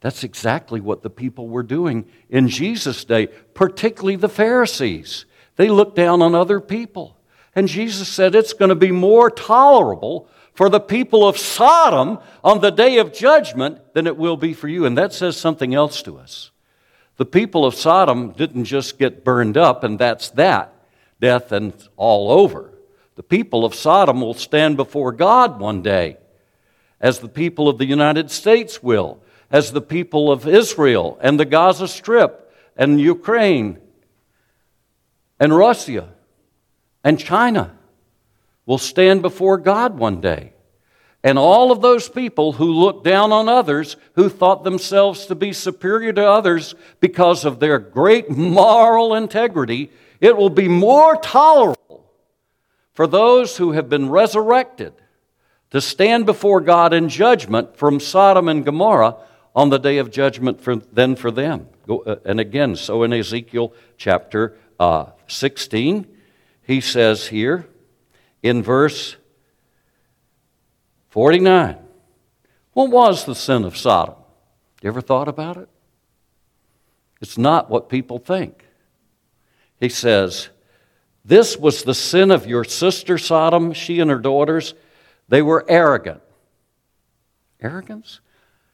that's 0.00 0.24
exactly 0.24 0.80
what 0.80 1.02
the 1.02 1.10
people 1.10 1.48
were 1.48 1.62
doing 1.62 2.06
in 2.28 2.48
Jesus' 2.48 3.04
day, 3.04 3.28
particularly 3.54 4.16
the 4.16 4.28
Pharisees. 4.28 5.24
They 5.56 5.68
looked 5.68 5.96
down 5.96 6.22
on 6.22 6.34
other 6.34 6.60
people. 6.60 7.16
And 7.54 7.66
Jesus 7.66 8.06
said 8.08 8.34
it's 8.34 8.52
going 8.52 8.68
to 8.68 8.74
be 8.74 8.92
more 8.92 9.30
tolerable 9.30 10.28
for 10.56 10.68
the 10.68 10.80
people 10.80 11.26
of 11.26 11.38
Sodom 11.38 12.18
on 12.42 12.60
the 12.60 12.70
day 12.70 12.98
of 12.98 13.12
judgment 13.12 13.94
than 13.94 14.06
it 14.06 14.16
will 14.16 14.36
be 14.36 14.52
for 14.52 14.68
you. 14.68 14.84
And 14.84 14.98
that 14.98 15.12
says 15.12 15.36
something 15.36 15.74
else 15.74 16.02
to 16.02 16.18
us. 16.18 16.50
The 17.18 17.24
people 17.24 17.64
of 17.64 17.74
Sodom 17.74 18.32
didn't 18.32 18.64
just 18.64 18.98
get 18.98 19.24
burned 19.24 19.56
up, 19.56 19.84
and 19.84 19.98
that's 19.98 20.30
that 20.30 20.72
death 21.20 21.52
and 21.52 21.72
all 21.96 22.30
over. 22.30 22.72
The 23.14 23.22
people 23.22 23.64
of 23.64 23.74
Sodom 23.74 24.20
will 24.20 24.34
stand 24.34 24.76
before 24.76 25.12
God 25.12 25.60
one 25.60 25.82
day, 25.82 26.16
as 27.00 27.20
the 27.20 27.28
people 27.28 27.68
of 27.68 27.78
the 27.78 27.86
United 27.86 28.30
States 28.30 28.82
will 28.82 29.20
as 29.50 29.72
the 29.72 29.80
people 29.80 30.30
of 30.30 30.46
Israel 30.46 31.18
and 31.20 31.38
the 31.38 31.44
Gaza 31.44 31.88
Strip 31.88 32.52
and 32.76 33.00
Ukraine 33.00 33.78
and 35.38 35.56
Russia 35.56 36.12
and 37.04 37.18
China 37.18 37.75
will 38.66 38.78
stand 38.78 39.22
before 39.22 39.56
God 39.56 39.98
one 39.98 40.20
day. 40.20 40.52
And 41.22 41.38
all 41.38 41.72
of 41.72 41.80
those 41.80 42.08
people 42.08 42.52
who 42.52 42.66
looked 42.66 43.04
down 43.04 43.32
on 43.32 43.48
others, 43.48 43.96
who 44.14 44.28
thought 44.28 44.62
themselves 44.62 45.26
to 45.26 45.34
be 45.34 45.52
superior 45.52 46.12
to 46.12 46.24
others 46.24 46.74
because 47.00 47.44
of 47.44 47.58
their 47.58 47.78
great 47.78 48.30
moral 48.30 49.14
integrity, 49.14 49.90
it 50.20 50.36
will 50.36 50.50
be 50.50 50.68
more 50.68 51.16
tolerable 51.16 52.12
for 52.92 53.06
those 53.06 53.56
who 53.56 53.72
have 53.72 53.88
been 53.88 54.08
resurrected 54.08 54.92
to 55.70 55.80
stand 55.80 56.26
before 56.26 56.60
God 56.60 56.92
in 56.92 57.08
judgment 57.08 57.76
from 57.76 58.00
Sodom 58.00 58.48
and 58.48 58.64
Gomorrah 58.64 59.16
on 59.54 59.70
the 59.70 59.78
day 59.78 59.98
of 59.98 60.10
judgment 60.10 60.60
for, 60.60 60.76
than 60.76 61.16
for 61.16 61.30
them. 61.30 61.68
Uh, 61.88 62.16
and 62.24 62.38
again, 62.38 62.76
so 62.76 63.02
in 63.02 63.12
Ezekiel 63.12 63.74
chapter 63.96 64.56
uh, 64.78 65.06
16, 65.26 66.06
he 66.62 66.80
says 66.80 67.28
here 67.28 67.66
in 68.48 68.62
verse 68.62 69.16
49, 71.10 71.78
what 72.72 72.90
was 72.90 73.24
the 73.24 73.34
sin 73.34 73.64
of 73.64 73.76
Sodom? 73.76 74.16
You 74.82 74.88
ever 74.88 75.00
thought 75.00 75.28
about 75.28 75.56
it? 75.56 75.68
It's 77.20 77.38
not 77.38 77.70
what 77.70 77.88
people 77.88 78.18
think. 78.18 78.64
He 79.80 79.88
says, 79.88 80.50
This 81.24 81.56
was 81.56 81.82
the 81.82 81.94
sin 81.94 82.30
of 82.30 82.46
your 82.46 82.64
sister 82.64 83.18
Sodom, 83.18 83.72
she 83.72 84.00
and 84.00 84.10
her 84.10 84.18
daughters. 84.18 84.74
They 85.28 85.42
were 85.42 85.64
arrogant. 85.68 86.20
Arrogance? 87.60 88.20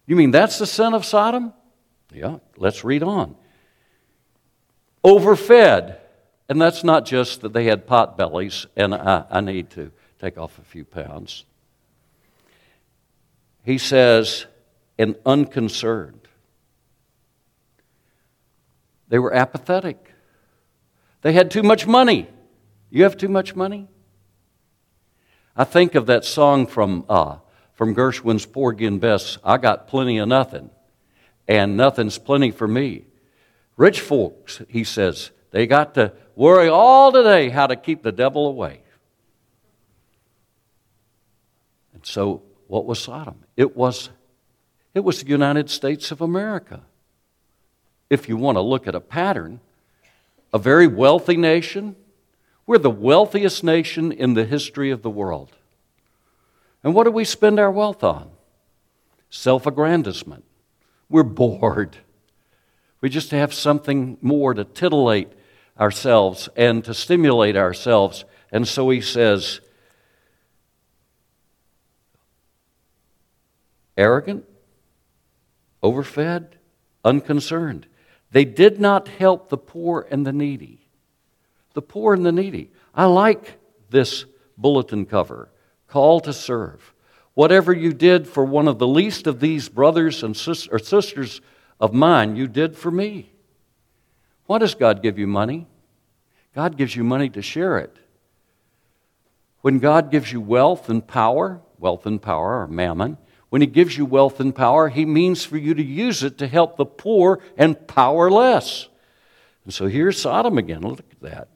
You 0.06 0.16
mean 0.16 0.32
that's 0.32 0.58
the 0.58 0.66
sin 0.66 0.94
of 0.94 1.04
Sodom? 1.04 1.52
Yeah, 2.12 2.38
let's 2.56 2.84
read 2.84 3.02
on. 3.02 3.36
Overfed. 5.04 5.98
And 6.48 6.60
that's 6.60 6.84
not 6.84 7.06
just 7.06 7.40
that 7.40 7.52
they 7.52 7.64
had 7.64 7.86
pot 7.86 8.16
bellies, 8.16 8.66
and 8.76 8.94
I, 8.94 9.24
I 9.30 9.40
need 9.40 9.70
to 9.70 9.90
take 10.20 10.36
off 10.36 10.58
a 10.58 10.62
few 10.62 10.84
pounds. 10.84 11.44
He 13.64 13.78
says, 13.78 14.46
and 14.98 15.16
unconcerned. 15.24 16.28
They 19.08 19.18
were 19.18 19.32
apathetic. 19.34 20.12
They 21.22 21.32
had 21.32 21.50
too 21.50 21.62
much 21.62 21.86
money. 21.86 22.28
You 22.90 23.04
have 23.04 23.16
too 23.16 23.28
much 23.28 23.54
money? 23.54 23.88
I 25.56 25.64
think 25.64 25.94
of 25.94 26.06
that 26.06 26.24
song 26.24 26.66
from 26.66 27.04
uh, 27.08 27.36
from 27.82 27.94
Gershwin's 27.94 28.46
Porgy 28.46 28.86
and 28.86 29.00
Bess, 29.00 29.38
I 29.42 29.56
got 29.56 29.88
plenty 29.88 30.18
of 30.18 30.28
nothing, 30.28 30.70
and 31.48 31.76
nothing's 31.76 32.16
plenty 32.16 32.50
for 32.50 32.68
me. 32.68 33.06
Rich 33.76 34.00
folks, 34.00 34.62
he 34.68 34.84
says, 34.84 35.32
they 35.50 35.66
got 35.66 35.94
to 35.94 36.12
worry 36.36 36.68
all 36.68 37.12
today 37.12 37.48
how 37.48 37.66
to 37.66 37.76
keep 37.76 38.02
the 38.02 38.12
devil 38.12 38.46
away. 38.46 38.80
And 41.94 42.04
so, 42.04 42.42
what 42.66 42.86
was 42.86 42.98
Sodom? 42.98 43.44
It 43.56 43.76
was, 43.76 44.10
it 44.94 45.00
was 45.00 45.22
the 45.22 45.28
United 45.28 45.70
States 45.70 46.10
of 46.10 46.20
America. 46.20 46.80
If 48.10 48.28
you 48.28 48.36
want 48.36 48.56
to 48.56 48.62
look 48.62 48.86
at 48.88 48.94
a 48.94 49.00
pattern, 49.00 49.60
a 50.52 50.58
very 50.58 50.86
wealthy 50.86 51.36
nation, 51.36 51.96
we're 52.66 52.78
the 52.78 52.90
wealthiest 52.90 53.64
nation 53.64 54.12
in 54.12 54.34
the 54.34 54.44
history 54.44 54.90
of 54.90 55.02
the 55.02 55.10
world. 55.10 55.52
And 56.82 56.94
what 56.94 57.04
do 57.04 57.10
we 57.10 57.24
spend 57.24 57.58
our 57.58 57.70
wealth 57.70 58.02
on? 58.02 58.30
Self 59.30 59.66
aggrandizement. 59.66 60.44
We're 61.08 61.22
bored. 61.22 61.98
We 63.00 63.08
just 63.08 63.30
have 63.32 63.52
something 63.52 64.18
more 64.20 64.54
to 64.54 64.64
titillate 64.64 65.32
ourselves 65.78 66.48
and 66.56 66.84
to 66.84 66.94
stimulate 66.94 67.56
ourselves. 67.56 68.24
And 68.50 68.66
so 68.66 68.90
he 68.90 69.00
says, 69.00 69.60
arrogant, 73.96 74.44
overfed, 75.82 76.56
unconcerned. 77.04 77.86
They 78.30 78.44
did 78.44 78.80
not 78.80 79.08
help 79.08 79.48
the 79.48 79.58
poor 79.58 80.06
and 80.10 80.26
the 80.26 80.32
needy. 80.32 80.80
The 81.74 81.82
poor 81.82 82.14
and 82.14 82.24
the 82.24 82.32
needy. 82.32 82.70
I 82.94 83.06
like 83.06 83.58
this 83.90 84.24
bulletin 84.56 85.06
cover 85.06 85.48
call 85.92 86.20
to 86.20 86.32
serve. 86.32 86.94
Whatever 87.34 87.72
you 87.72 87.92
did 87.92 88.26
for 88.26 88.44
one 88.44 88.66
of 88.66 88.78
the 88.78 88.86
least 88.86 89.26
of 89.26 89.40
these 89.40 89.68
brothers 89.68 90.22
and 90.22 90.34
sis- 90.34 90.68
or 90.68 90.78
sisters 90.78 91.42
of 91.78 91.92
mine, 91.92 92.34
you 92.34 92.46
did 92.46 92.76
for 92.76 92.90
me. 92.90 93.30
Why 94.46 94.58
does 94.58 94.74
God 94.74 95.02
give 95.02 95.18
you 95.18 95.26
money? 95.26 95.66
God 96.54 96.76
gives 96.76 96.94
you 96.94 97.04
money 97.04 97.28
to 97.30 97.42
share 97.42 97.78
it. 97.78 97.96
When 99.62 99.78
God 99.78 100.10
gives 100.10 100.32
you 100.32 100.40
wealth 100.40 100.88
and 100.88 101.06
power, 101.06 101.60
wealth 101.78 102.04
and 102.04 102.20
power 102.20 102.60
or 102.60 102.66
mammon, 102.66 103.16
when 103.48 103.60
He 103.60 103.66
gives 103.66 103.96
you 103.96 104.04
wealth 104.04 104.40
and 104.40 104.54
power, 104.54 104.88
He 104.88 105.04
means 105.04 105.44
for 105.44 105.56
you 105.56 105.74
to 105.74 105.82
use 105.82 106.22
it 106.22 106.38
to 106.38 106.46
help 106.46 106.76
the 106.76 106.84
poor 106.84 107.40
and 107.56 107.86
powerless. 107.86 108.88
And 109.64 109.72
so 109.72 109.86
here's 109.86 110.20
Sodom 110.20 110.58
again. 110.58 110.82
Look 110.82 110.98
at 110.98 111.20
that. 111.20 111.48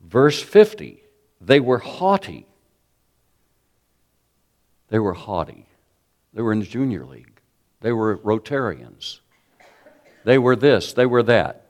Verse 0.00 0.42
50 0.42 1.02
they 1.40 1.60
were 1.60 1.78
haughty. 1.78 2.46
They 4.88 4.98
were 4.98 5.12
haughty. 5.12 5.66
They 6.32 6.42
were 6.42 6.52
in 6.52 6.60
the 6.60 6.66
junior 6.66 7.04
league. 7.04 7.40
They 7.80 7.92
were 7.92 8.16
Rotarians. 8.18 9.20
They 10.26 10.38
were 10.38 10.56
this, 10.56 10.92
they 10.92 11.06
were 11.06 11.22
that. 11.22 11.66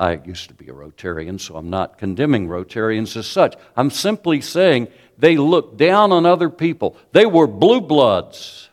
I 0.00 0.14
used 0.14 0.48
to 0.48 0.54
be 0.54 0.66
a 0.66 0.72
Rotarian, 0.72 1.40
so 1.40 1.54
I'm 1.54 1.70
not 1.70 1.96
condemning 1.96 2.48
Rotarians 2.48 3.16
as 3.16 3.28
such. 3.28 3.54
I'm 3.76 3.88
simply 3.88 4.40
saying 4.40 4.88
they 5.16 5.36
looked 5.36 5.76
down 5.76 6.10
on 6.10 6.26
other 6.26 6.50
people. 6.50 6.96
They 7.12 7.24
were 7.24 7.46
blue 7.46 7.80
bloods. 7.80 8.68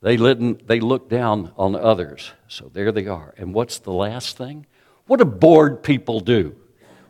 They, 0.00 0.14
they 0.14 0.78
looked 0.78 1.10
down 1.10 1.52
on 1.56 1.74
others. 1.74 2.30
So 2.46 2.70
there 2.72 2.92
they 2.92 3.08
are. 3.08 3.34
And 3.36 3.52
what's 3.52 3.80
the 3.80 3.92
last 3.92 4.36
thing? 4.36 4.64
What 5.08 5.18
do 5.18 5.24
bored 5.24 5.82
people 5.82 6.20
do? 6.20 6.54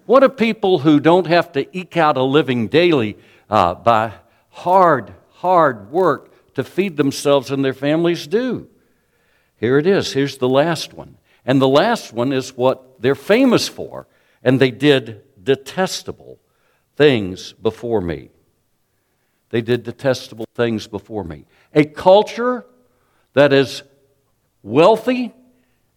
What 0.06 0.20
do 0.20 0.30
people 0.30 0.78
who 0.78 1.00
don't 1.00 1.26
have 1.26 1.52
to 1.52 1.68
eke 1.76 1.98
out 1.98 2.16
a 2.16 2.22
living 2.22 2.68
daily 2.68 3.18
uh, 3.50 3.74
by 3.74 4.14
hard, 4.48 5.12
hard 5.32 5.92
work 5.92 6.54
to 6.54 6.64
feed 6.64 6.96
themselves 6.96 7.50
and 7.50 7.62
their 7.62 7.74
families 7.74 8.26
do? 8.26 8.68
Here 9.64 9.78
it 9.78 9.86
is. 9.86 10.12
Here's 10.12 10.36
the 10.36 10.48
last 10.48 10.92
one. 10.92 11.16
And 11.46 11.58
the 11.58 11.66
last 11.66 12.12
one 12.12 12.34
is 12.34 12.54
what 12.54 13.00
they're 13.00 13.14
famous 13.14 13.66
for. 13.66 14.06
And 14.42 14.60
they 14.60 14.70
did 14.70 15.22
detestable 15.42 16.38
things 16.96 17.54
before 17.54 18.02
me. 18.02 18.28
They 19.48 19.62
did 19.62 19.82
detestable 19.82 20.44
things 20.54 20.86
before 20.86 21.24
me. 21.24 21.46
A 21.72 21.86
culture 21.86 22.66
that 23.32 23.54
is 23.54 23.84
wealthy 24.62 25.32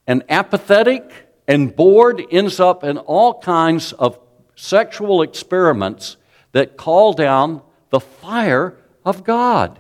and 0.08 0.24
apathetic 0.30 1.12
and 1.46 1.76
bored 1.76 2.24
ends 2.32 2.62
up 2.62 2.86
in 2.86 2.98
all 2.98 3.42
kinds 3.42 3.92
of 3.92 4.18
sexual 4.56 5.22
experiments 5.22 6.16
that 6.54 6.78
call 6.78 7.12
down 7.12 7.62
the 7.90 8.00
fire 8.00 8.78
of 9.04 9.26
God. 9.26 9.78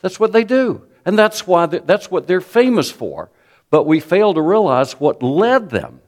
That's 0.00 0.18
what 0.18 0.32
they 0.32 0.44
do. 0.44 0.86
And 1.04 1.18
that's, 1.18 1.46
why 1.46 1.66
that's 1.66 2.10
what 2.10 2.26
they're 2.26 2.40
famous 2.40 2.90
for. 2.90 3.30
But 3.70 3.84
we 3.84 4.00
fail 4.00 4.34
to 4.34 4.40
realize 4.40 5.00
what 5.00 5.22
led 5.22 5.70
them 5.70 6.00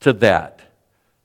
to 0.00 0.12
that 0.14 0.60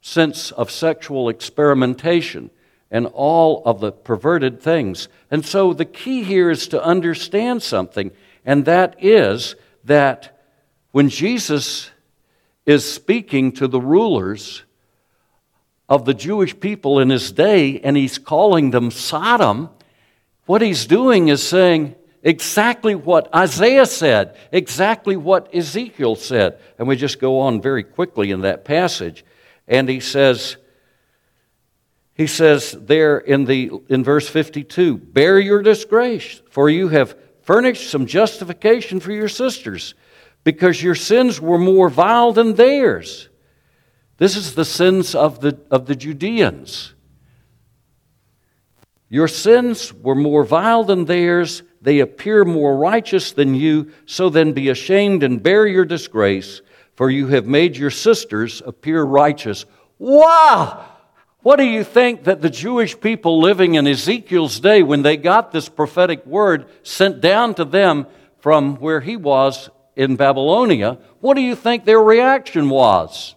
sense 0.02 0.52
of 0.52 0.72
sexual 0.72 1.30
experimentation 1.30 2.50
and 2.92 3.08
all 3.08 3.62
of 3.66 3.80
the 3.80 3.92
perverted 3.92 4.62
things. 4.62 5.08
And 5.30 5.46
so 5.46 5.74
the 5.74 5.86
key 5.86 6.24
here 6.24 6.50
is 6.50 6.68
to 6.70 6.84
understand 6.84 7.62
something, 7.62 8.12
and 8.46 8.66
that 8.66 8.96
is 9.04 9.56
that 9.84 10.40
when 10.92 11.10
Jesus 11.10 11.92
is 12.66 12.90
speaking 12.90 13.52
to 13.54 13.68
the 13.68 13.82
rulers 13.82 14.64
of 15.88 16.06
the 16.06 16.14
Jewish 16.14 16.60
people 16.60 17.00
in 17.00 17.10
his 17.10 17.32
day, 17.32 17.80
and 17.80 17.98
he's 17.98 18.18
calling 18.18 18.72
them 18.72 18.92
Sodom, 18.92 19.70
what 20.46 20.62
he's 20.62 20.86
doing 20.86 21.28
is 21.28 21.44
saying, 21.44 21.96
exactly 22.24 22.96
what 22.96 23.34
Isaiah 23.34 23.86
said, 23.86 24.36
exactly 24.52 25.16
what 25.16 25.54
Ezekiel 25.54 26.16
said. 26.16 26.60
And 26.78 26.88
we 26.88 26.96
just 26.96 27.20
go 27.20 27.40
on 27.40 27.62
very 27.62 27.84
quickly 27.84 28.32
in 28.32 28.42
that 28.42 28.66
passage. 28.66 29.24
And 29.68 29.88
he 29.88 30.00
says, 30.00 30.58
he 32.14 32.28
says 32.28 32.72
there 32.74 33.18
in, 33.18 33.46
the, 33.46 33.72
in 33.88 34.04
verse 34.04 34.28
52 34.28 34.98
Bear 34.98 35.40
your 35.40 35.62
disgrace, 35.62 36.42
for 36.50 36.70
you 36.70 36.90
have 36.90 37.18
furnished 37.44 37.90
some 37.90 38.06
justification 38.06 39.00
for 39.00 39.12
your 39.12 39.30
sisters, 39.30 39.96
because 40.44 40.84
your 40.84 40.96
sins 40.96 41.40
were 41.40 41.58
more 41.58 41.90
vile 41.90 42.34
than 42.34 42.56
theirs. 42.56 43.30
This 44.18 44.36
is 44.36 44.54
the 44.54 44.66
sins 44.66 45.16
of 45.16 45.40
the, 45.40 45.60
of 45.72 45.86
the 45.86 45.96
Judeans. 45.96 46.94
Your 49.08 49.28
sins 49.28 49.94
were 49.94 50.16
more 50.16 50.44
vile 50.44 50.84
than 50.84 51.06
theirs 51.06 51.64
they 51.82 52.00
appear 52.00 52.44
more 52.44 52.78
righteous 52.78 53.32
than 53.32 53.56
you, 53.56 53.92
so 54.06 54.30
then 54.30 54.54
be 54.54 54.70
ashamed 54.70 55.24
and 55.24 55.42
bear 55.42 55.66
your 55.66 55.86
disgrace, 55.86 56.62
for 56.96 57.10
you 57.10 57.28
have 57.28 57.46
made 57.46 57.78
your 57.78 57.92
sisters 57.92 58.62
appear 58.66 59.04
righteous. 59.04 59.66
Wow! 59.98 60.86
What 61.42 61.56
do 61.56 61.64
you 61.64 61.86
think 61.86 62.26
that 62.26 62.42
the 62.42 62.50
Jewish 62.50 63.00
people 63.00 63.40
living 63.40 63.76
in 63.76 63.88
Ezekiel's 63.88 64.60
day, 64.60 64.84
when 64.84 65.04
they 65.04 65.16
got 65.16 65.52
this 65.52 65.70
prophetic 65.70 66.26
word 66.26 66.66
sent 66.84 67.22
down 67.22 67.54
to 67.56 67.64
them 67.64 68.08
from 68.40 68.76
where 68.76 69.00
he 69.00 69.16
was 69.16 69.70
in 69.96 70.18
Babylonia, 70.18 70.98
what 71.22 71.36
do 71.36 71.42
you 71.42 71.56
think 71.56 71.86
their 71.86 72.02
reaction 72.02 72.70
was? 72.70 73.36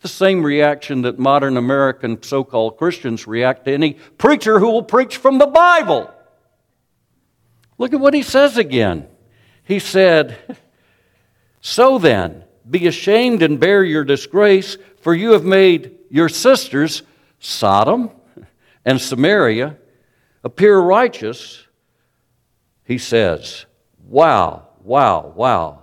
The 0.00 0.08
same 0.08 0.44
reaction 0.44 1.02
that 1.02 1.18
modern 1.18 1.56
American 1.56 2.22
so 2.22 2.44
called 2.44 2.76
Christians 2.76 3.26
react 3.26 3.64
to 3.64 3.72
any 3.72 3.94
preacher 4.18 4.58
who 4.58 4.70
will 4.70 4.82
preach 4.82 5.16
from 5.16 5.38
the 5.38 5.46
Bible. 5.46 6.10
Look 7.78 7.92
at 7.92 8.00
what 8.00 8.14
he 8.14 8.22
says 8.22 8.56
again. 8.56 9.08
He 9.64 9.78
said, 9.78 10.36
So 11.60 11.98
then, 11.98 12.44
be 12.68 12.86
ashamed 12.86 13.42
and 13.42 13.58
bear 13.58 13.84
your 13.84 14.04
disgrace, 14.04 14.76
for 15.00 15.14
you 15.14 15.32
have 15.32 15.44
made 15.44 15.98
your 16.10 16.28
sisters, 16.28 17.02
Sodom 17.38 18.10
and 18.84 19.00
Samaria, 19.00 19.76
appear 20.44 20.78
righteous. 20.78 21.66
He 22.84 22.98
says, 22.98 23.66
Wow, 24.06 24.68
wow, 24.82 25.32
wow. 25.34 25.82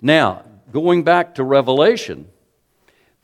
Now, 0.00 0.44
going 0.72 1.04
back 1.04 1.36
to 1.36 1.44
Revelation, 1.44 2.28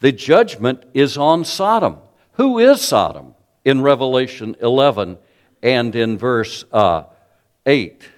the 0.00 0.12
judgment 0.12 0.84
is 0.94 1.18
on 1.18 1.44
Sodom. 1.44 1.98
Who 2.32 2.58
is 2.58 2.80
Sodom 2.80 3.34
in 3.64 3.82
Revelation 3.82 4.54
11 4.60 5.18
and 5.62 5.96
in 5.96 6.16
verse 6.16 6.64
uh, 6.72 7.04
8. 7.68 8.08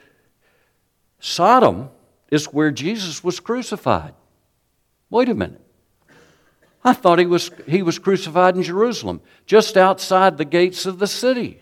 Sodom 1.18 1.90
is 2.30 2.46
where 2.46 2.70
Jesus 2.70 3.22
was 3.22 3.40
crucified. 3.40 4.14
Wait 5.10 5.28
a 5.28 5.34
minute. 5.34 5.60
I 6.82 6.94
thought 6.94 7.18
he 7.18 7.26
was, 7.26 7.50
he 7.66 7.82
was 7.82 7.98
crucified 7.98 8.56
in 8.56 8.62
Jerusalem, 8.62 9.20
just 9.44 9.76
outside 9.76 10.38
the 10.38 10.44
gates 10.46 10.86
of 10.86 10.98
the 10.98 11.06
city. 11.06 11.60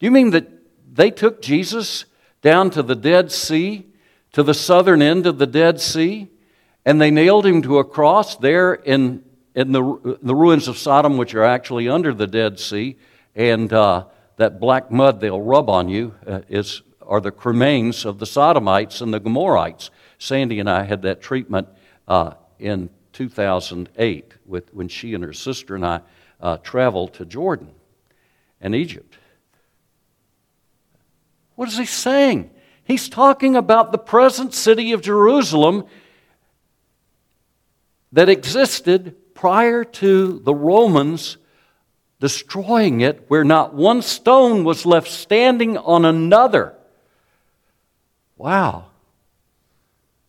Do 0.00 0.06
you 0.06 0.10
mean 0.10 0.30
that 0.30 0.48
they 0.92 1.10
took 1.10 1.40
Jesus 1.40 2.06
down 2.42 2.70
to 2.70 2.82
the 2.82 2.96
Dead 2.96 3.30
Sea, 3.30 3.86
to 4.32 4.42
the 4.42 4.54
southern 4.54 5.02
end 5.02 5.26
of 5.26 5.38
the 5.38 5.46
Dead 5.46 5.80
Sea, 5.80 6.28
and 6.84 7.00
they 7.00 7.10
nailed 7.10 7.46
him 7.46 7.62
to 7.62 7.78
a 7.78 7.84
cross 7.84 8.36
there 8.36 8.74
in, 8.74 9.22
in 9.54 9.72
the, 9.72 10.18
the 10.22 10.34
ruins 10.34 10.68
of 10.68 10.78
Sodom, 10.78 11.16
which 11.16 11.34
are 11.34 11.44
actually 11.44 11.88
under 11.88 12.12
the 12.12 12.26
Dead 12.26 12.58
Sea, 12.58 12.96
and 13.36 13.72
uh, 13.72 14.06
that 14.36 14.58
black 14.58 14.90
mud 14.90 15.20
they'll 15.20 15.40
rub 15.40 15.70
on 15.70 15.88
you 15.88 16.14
uh, 16.26 16.40
is 16.48 16.82
are 17.06 17.20
the 17.20 17.32
cremains 17.32 18.04
of 18.04 18.18
the 18.18 18.26
Sodomites 18.26 19.00
and 19.00 19.12
the 19.12 19.20
Gomorrites. 19.20 19.90
Sandy 20.18 20.60
and 20.60 20.68
I 20.68 20.84
had 20.84 21.02
that 21.02 21.20
treatment 21.20 21.68
uh, 22.08 22.34
in 22.58 22.90
2008 23.12 24.34
with, 24.46 24.72
when 24.74 24.88
she 24.88 25.14
and 25.14 25.24
her 25.24 25.32
sister 25.32 25.74
and 25.74 25.86
I 25.86 26.00
uh, 26.40 26.58
traveled 26.58 27.14
to 27.14 27.24
Jordan 27.24 27.70
and 28.60 28.74
Egypt. 28.74 29.16
What 31.54 31.68
is 31.68 31.78
he 31.78 31.86
saying? 31.86 32.50
He's 32.84 33.08
talking 33.08 33.56
about 33.56 33.92
the 33.92 33.98
present 33.98 34.52
city 34.52 34.92
of 34.92 35.00
Jerusalem 35.00 35.84
that 38.12 38.28
existed 38.28 39.34
prior 39.34 39.84
to 39.84 40.38
the 40.40 40.54
Romans 40.54 41.36
destroying 42.20 43.00
it, 43.00 43.24
where 43.28 43.44
not 43.44 43.74
one 43.74 44.00
stone 44.00 44.64
was 44.64 44.86
left 44.86 45.08
standing 45.08 45.76
on 45.76 46.04
another. 46.04 46.73
Wow. 48.44 48.88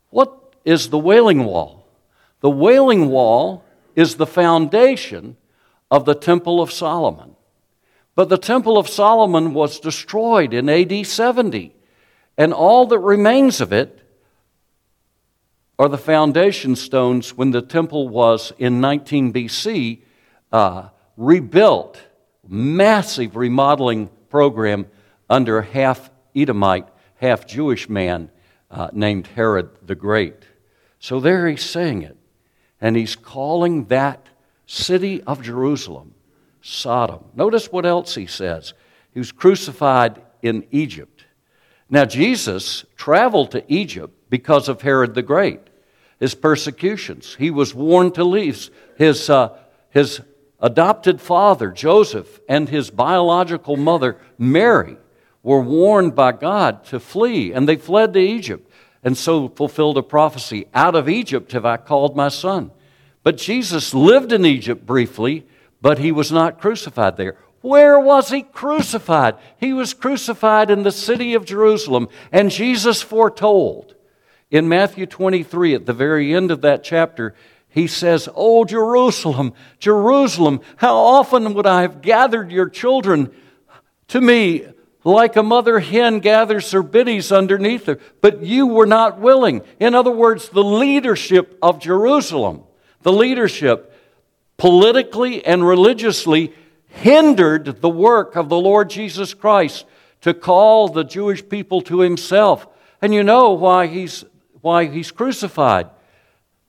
What 0.09 0.55
is 0.63 0.89
the 0.89 0.97
Wailing 0.97 1.43
Wall? 1.43 1.85
The 2.39 2.49
Wailing 2.49 3.09
Wall 3.09 3.65
is 3.93 4.15
the 4.15 4.25
foundation 4.25 5.35
of 5.91 6.05
the 6.05 6.15
Temple 6.15 6.61
of 6.61 6.71
Solomon. 6.71 7.35
But 8.15 8.29
the 8.29 8.37
Temple 8.37 8.77
of 8.77 8.87
Solomon 8.87 9.53
was 9.53 9.81
destroyed 9.81 10.53
in 10.53 10.69
AD 10.69 11.05
70, 11.05 11.75
and 12.37 12.53
all 12.53 12.85
that 12.85 12.99
remains 12.99 13.59
of 13.59 13.73
it 13.73 13.99
are 15.77 15.89
the 15.89 15.97
foundation 15.97 16.77
stones 16.77 17.35
when 17.35 17.51
the 17.51 17.61
temple 17.61 18.07
was 18.07 18.53
in 18.57 18.79
19 18.79 19.33
BC 19.33 19.99
uh, 20.53 20.87
rebuilt. 21.17 22.01
Massive 22.47 23.35
remodeling 23.35 24.09
program 24.29 24.85
under 25.29 25.61
half 25.61 26.09
Edomite, 26.33 26.87
half 27.15 27.45
Jewish 27.47 27.89
man 27.89 28.29
uh, 28.69 28.89
named 28.91 29.27
Herod 29.27 29.69
the 29.85 29.95
Great. 29.95 30.43
So 30.99 31.19
there 31.19 31.47
he's 31.47 31.63
saying 31.63 32.01
it. 32.01 32.17
And 32.81 32.95
he's 32.95 33.15
calling 33.15 33.85
that 33.85 34.27
city 34.65 35.21
of 35.23 35.41
Jerusalem 35.41 36.13
Sodom. 36.61 37.25
Notice 37.35 37.71
what 37.71 37.85
else 37.85 38.15
he 38.15 38.25
says. 38.25 38.73
He 39.13 39.19
was 39.19 39.31
crucified 39.31 40.21
in 40.41 40.65
Egypt. 40.71 41.25
Now, 41.89 42.05
Jesus 42.05 42.85
traveled 42.97 43.51
to 43.51 43.63
Egypt 43.71 44.13
because 44.29 44.67
of 44.67 44.81
Herod 44.81 45.13
the 45.13 45.21
Great, 45.21 45.61
his 46.19 46.33
persecutions. 46.33 47.35
He 47.35 47.51
was 47.51 47.75
warned 47.75 48.15
to 48.15 48.23
leave. 48.23 48.69
His, 48.97 49.29
uh, 49.29 49.57
his 49.91 50.21
adopted 50.59 51.21
father, 51.21 51.69
Joseph, 51.69 52.39
and 52.49 52.67
his 52.67 52.89
biological 52.89 53.77
mother, 53.77 54.17
Mary, 54.39 54.97
were 55.45 55.61
warned 55.61 56.15
by 56.15 56.31
God 56.31 56.83
to 56.85 56.99
flee, 56.99 57.53
and 57.53 57.69
they 57.69 57.75
fled 57.75 58.13
to 58.13 58.19
Egypt, 58.19 58.67
and 59.03 59.15
so 59.15 59.47
fulfilled 59.47 59.95
a 59.95 60.01
prophecy 60.01 60.65
Out 60.73 60.95
of 60.95 61.07
Egypt 61.07 61.51
have 61.51 61.65
I 61.65 61.77
called 61.77 62.15
my 62.15 62.29
son. 62.29 62.71
But 63.21 63.37
Jesus 63.37 63.93
lived 63.93 64.31
in 64.31 64.43
Egypt 64.43 64.87
briefly, 64.87 65.45
but 65.83 65.99
he 65.99 66.11
was 66.11 66.31
not 66.31 66.59
crucified 66.59 67.15
there. 67.17 67.37
Where 67.61 67.99
was 67.99 68.31
he 68.31 68.41
crucified? 68.41 69.35
He 69.59 69.71
was 69.71 69.93
crucified 69.93 70.71
in 70.71 70.81
the 70.81 70.91
city 70.91 71.35
of 71.35 71.45
Jerusalem, 71.45 72.09
and 72.31 72.49
Jesus 72.49 73.03
foretold 73.03 73.93
in 74.49 74.67
Matthew 74.67 75.05
23, 75.05 75.75
at 75.75 75.85
the 75.85 75.93
very 75.93 76.33
end 76.33 76.49
of 76.49 76.61
that 76.61 76.83
chapter, 76.83 77.35
he 77.69 77.85
says, 77.85 78.27
Oh, 78.33 78.65
Jerusalem, 78.65 79.53
Jerusalem, 79.77 80.61
how 80.77 80.95
often 80.95 81.53
would 81.53 81.67
I 81.67 81.83
have 81.83 82.01
gathered 82.01 82.51
your 82.51 82.69
children 82.69 83.31
to 84.07 84.21
me 84.21 84.65
like 85.05 85.35
a 85.35 85.43
mother 85.43 85.79
hen 85.79 86.19
gathers 86.19 86.71
her 86.71 86.81
biddies 86.81 87.31
underneath 87.31 87.85
her, 87.85 87.99
but 88.21 88.41
you 88.41 88.65
were 88.65 88.87
not 88.87 89.19
willing. 89.19 89.61
In 89.79 89.93
other 89.93 90.11
words, 90.11 90.49
the 90.49 90.63
leadership 90.63 91.57
of 91.61 91.79
Jerusalem, 91.79 92.63
the 93.03 93.13
leadership 93.13 93.93
politically 94.57 95.45
and 95.45 95.65
religiously 95.65 96.53
hindered 96.87 97.81
the 97.81 97.89
work 97.89 98.35
of 98.35 98.49
the 98.49 98.57
Lord 98.57 98.89
Jesus 98.89 99.33
Christ 99.33 99.85
to 100.21 100.33
call 100.33 100.87
the 100.87 101.03
Jewish 101.03 101.47
people 101.47 101.81
to 101.81 101.99
himself. 101.99 102.67
And 102.99 103.13
you 103.13 103.21
know 103.21 103.51
why 103.51 103.85
he's, 103.85 104.25
why 104.61 104.85
he's 104.85 105.11
crucified. 105.11 105.87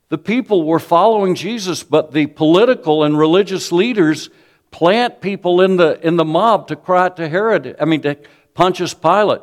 The 0.09 0.17
people 0.19 0.63
were 0.63 0.79
following 0.79 1.33
Jesus, 1.33 1.81
but 1.81 2.11
the 2.11 2.27
political 2.27 3.03
and 3.03 3.17
religious 3.17 3.71
leaders 3.71 4.29
plant 4.71 5.21
people 5.21 5.61
in 5.61 5.77
the, 5.77 6.05
in 6.05 6.17
the 6.17 6.25
mob 6.25 6.67
to 6.67 6.75
cry 6.75 7.09
to 7.09 7.27
Herod, 7.27 7.75
I 7.79 7.85
mean, 7.85 8.01
to 8.01 8.17
Pontius 8.53 8.93
Pilate. 8.93 9.41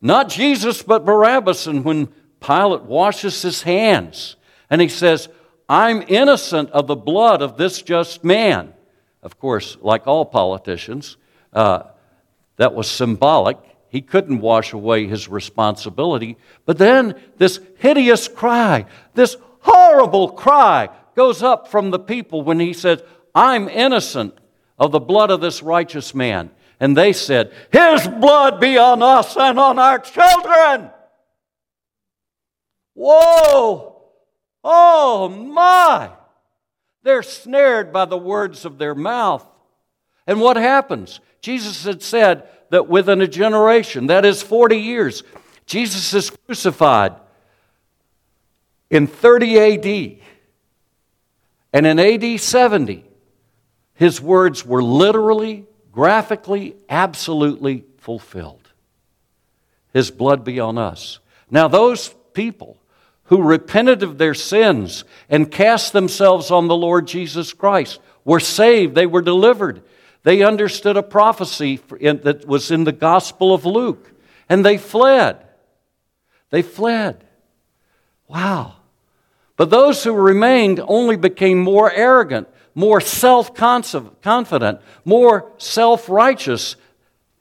Not 0.00 0.28
Jesus, 0.28 0.82
but 0.82 1.04
Barabbas. 1.04 1.66
And 1.66 1.84
when 1.84 2.08
Pilate 2.40 2.82
washes 2.82 3.42
his 3.42 3.62
hands 3.62 4.36
and 4.68 4.80
he 4.80 4.88
says, 4.88 5.28
I'm 5.68 6.02
innocent 6.08 6.70
of 6.70 6.86
the 6.86 6.96
blood 6.96 7.42
of 7.42 7.56
this 7.56 7.82
just 7.82 8.24
man. 8.24 8.72
Of 9.22 9.38
course, 9.38 9.76
like 9.80 10.06
all 10.06 10.24
politicians, 10.24 11.16
uh, 11.52 11.82
that 12.56 12.74
was 12.74 12.90
symbolic. 12.90 13.58
He 13.88 14.00
couldn't 14.00 14.40
wash 14.40 14.72
away 14.72 15.06
his 15.06 15.28
responsibility. 15.28 16.36
But 16.64 16.78
then 16.78 17.20
this 17.36 17.60
hideous 17.78 18.28
cry, 18.28 18.86
this 19.14 19.36
horrible 19.60 20.30
cry 20.30 20.88
goes 21.14 21.42
up 21.42 21.68
from 21.68 21.90
the 21.90 21.98
people 21.98 22.42
when 22.42 22.60
he 22.60 22.72
says, 22.72 23.02
I'm 23.34 23.68
innocent 23.68 24.38
of 24.80 24.90
the 24.90 24.98
blood 24.98 25.30
of 25.30 25.42
this 25.42 25.62
righteous 25.62 26.14
man. 26.14 26.50
And 26.80 26.96
they 26.96 27.12
said, 27.12 27.52
His 27.70 28.08
blood 28.08 28.58
be 28.58 28.78
on 28.78 29.02
us 29.02 29.36
and 29.36 29.58
on 29.58 29.78
our 29.78 29.98
children. 29.98 30.90
Whoa! 32.94 34.02
Oh 34.64 35.28
my! 35.28 36.10
They're 37.02 37.22
snared 37.22 37.92
by 37.92 38.06
the 38.06 38.18
words 38.18 38.64
of 38.64 38.78
their 38.78 38.94
mouth. 38.94 39.46
And 40.26 40.40
what 40.40 40.56
happens? 40.56 41.20
Jesus 41.42 41.84
had 41.84 42.02
said 42.02 42.48
that 42.70 42.88
within 42.88 43.20
a 43.20 43.28
generation, 43.28 44.06
that 44.06 44.24
is 44.24 44.42
40 44.42 44.76
years, 44.76 45.22
Jesus 45.66 46.12
is 46.14 46.30
crucified 46.30 47.14
in 48.88 49.06
30 49.06 49.58
AD. 49.58 50.18
And 51.72 51.86
in 51.86 51.98
AD 51.98 52.40
70, 52.40 53.04
his 54.00 54.18
words 54.18 54.64
were 54.64 54.82
literally, 54.82 55.66
graphically, 55.92 56.74
absolutely 56.88 57.84
fulfilled. 57.98 58.66
His 59.92 60.10
blood 60.10 60.42
be 60.42 60.58
on 60.58 60.78
us. 60.78 61.18
Now, 61.50 61.68
those 61.68 62.14
people 62.32 62.78
who 63.24 63.42
repented 63.42 64.02
of 64.02 64.16
their 64.16 64.32
sins 64.32 65.04
and 65.28 65.50
cast 65.50 65.92
themselves 65.92 66.50
on 66.50 66.66
the 66.66 66.74
Lord 66.74 67.06
Jesus 67.06 67.52
Christ 67.52 68.00
were 68.24 68.40
saved, 68.40 68.94
they 68.94 69.04
were 69.04 69.20
delivered. 69.20 69.82
They 70.22 70.42
understood 70.42 70.96
a 70.96 71.02
prophecy 71.02 71.76
that 71.76 72.46
was 72.46 72.70
in 72.70 72.84
the 72.84 72.92
Gospel 72.92 73.52
of 73.52 73.66
Luke, 73.66 74.12
and 74.48 74.64
they 74.64 74.78
fled. 74.78 75.46
They 76.48 76.62
fled. 76.62 77.22
Wow. 78.28 78.76
But 79.58 79.68
those 79.68 80.02
who 80.02 80.14
remained 80.14 80.80
only 80.88 81.16
became 81.16 81.58
more 81.58 81.92
arrogant 81.92 82.48
more 82.74 83.00
self 83.00 83.54
confident, 83.54 84.80
more 85.04 85.52
self 85.58 86.08
righteous. 86.08 86.76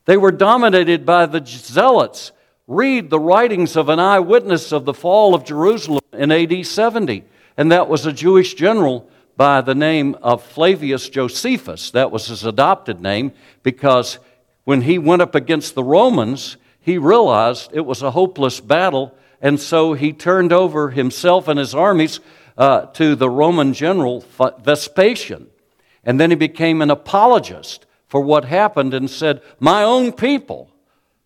They 0.05 0.17
were 0.17 0.31
dominated 0.31 1.05
by 1.05 1.25
the 1.25 1.45
zealots. 1.45 2.31
Read 2.67 3.09
the 3.09 3.19
writings 3.19 3.75
of 3.75 3.89
an 3.89 3.99
eyewitness 3.99 4.71
of 4.71 4.85
the 4.85 4.93
fall 4.93 5.33
of 5.33 5.43
Jerusalem 5.43 6.03
in 6.13 6.31
AD 6.31 6.65
70, 6.65 7.23
and 7.57 7.71
that 7.71 7.89
was 7.89 8.05
a 8.05 8.13
Jewish 8.13 8.53
general 8.53 9.09
by 9.37 9.61
the 9.61 9.73
name 9.73 10.15
of 10.21 10.43
Flavius 10.43 11.09
Josephus. 11.09 11.91
That 11.91 12.11
was 12.11 12.27
his 12.27 12.43
adopted 12.43 13.01
name 13.01 13.31
because 13.63 14.19
when 14.65 14.81
he 14.81 14.99
went 14.99 15.21
up 15.21 15.33
against 15.33 15.75
the 15.75 15.83
Romans, 15.83 16.57
he 16.79 16.97
realized 16.97 17.71
it 17.73 17.85
was 17.85 18.01
a 18.01 18.11
hopeless 18.11 18.59
battle, 18.59 19.15
and 19.41 19.59
so 19.59 19.93
he 19.93 20.13
turned 20.13 20.51
over 20.53 20.89
himself 20.89 21.47
and 21.47 21.57
his 21.57 21.73
armies 21.73 22.19
uh, 22.59 22.87
to 22.87 23.15
the 23.15 23.29
Roman 23.29 23.73
general 23.73 24.23
Vespasian. 24.61 25.47
And 26.03 26.19
then 26.19 26.29
he 26.29 26.35
became 26.35 26.81
an 26.81 26.91
apologist 26.91 27.85
for 28.05 28.21
what 28.21 28.45
happened 28.45 28.93
and 28.93 29.09
said, 29.09 29.41
My 29.59 29.83
own 29.83 30.11
people 30.11 30.69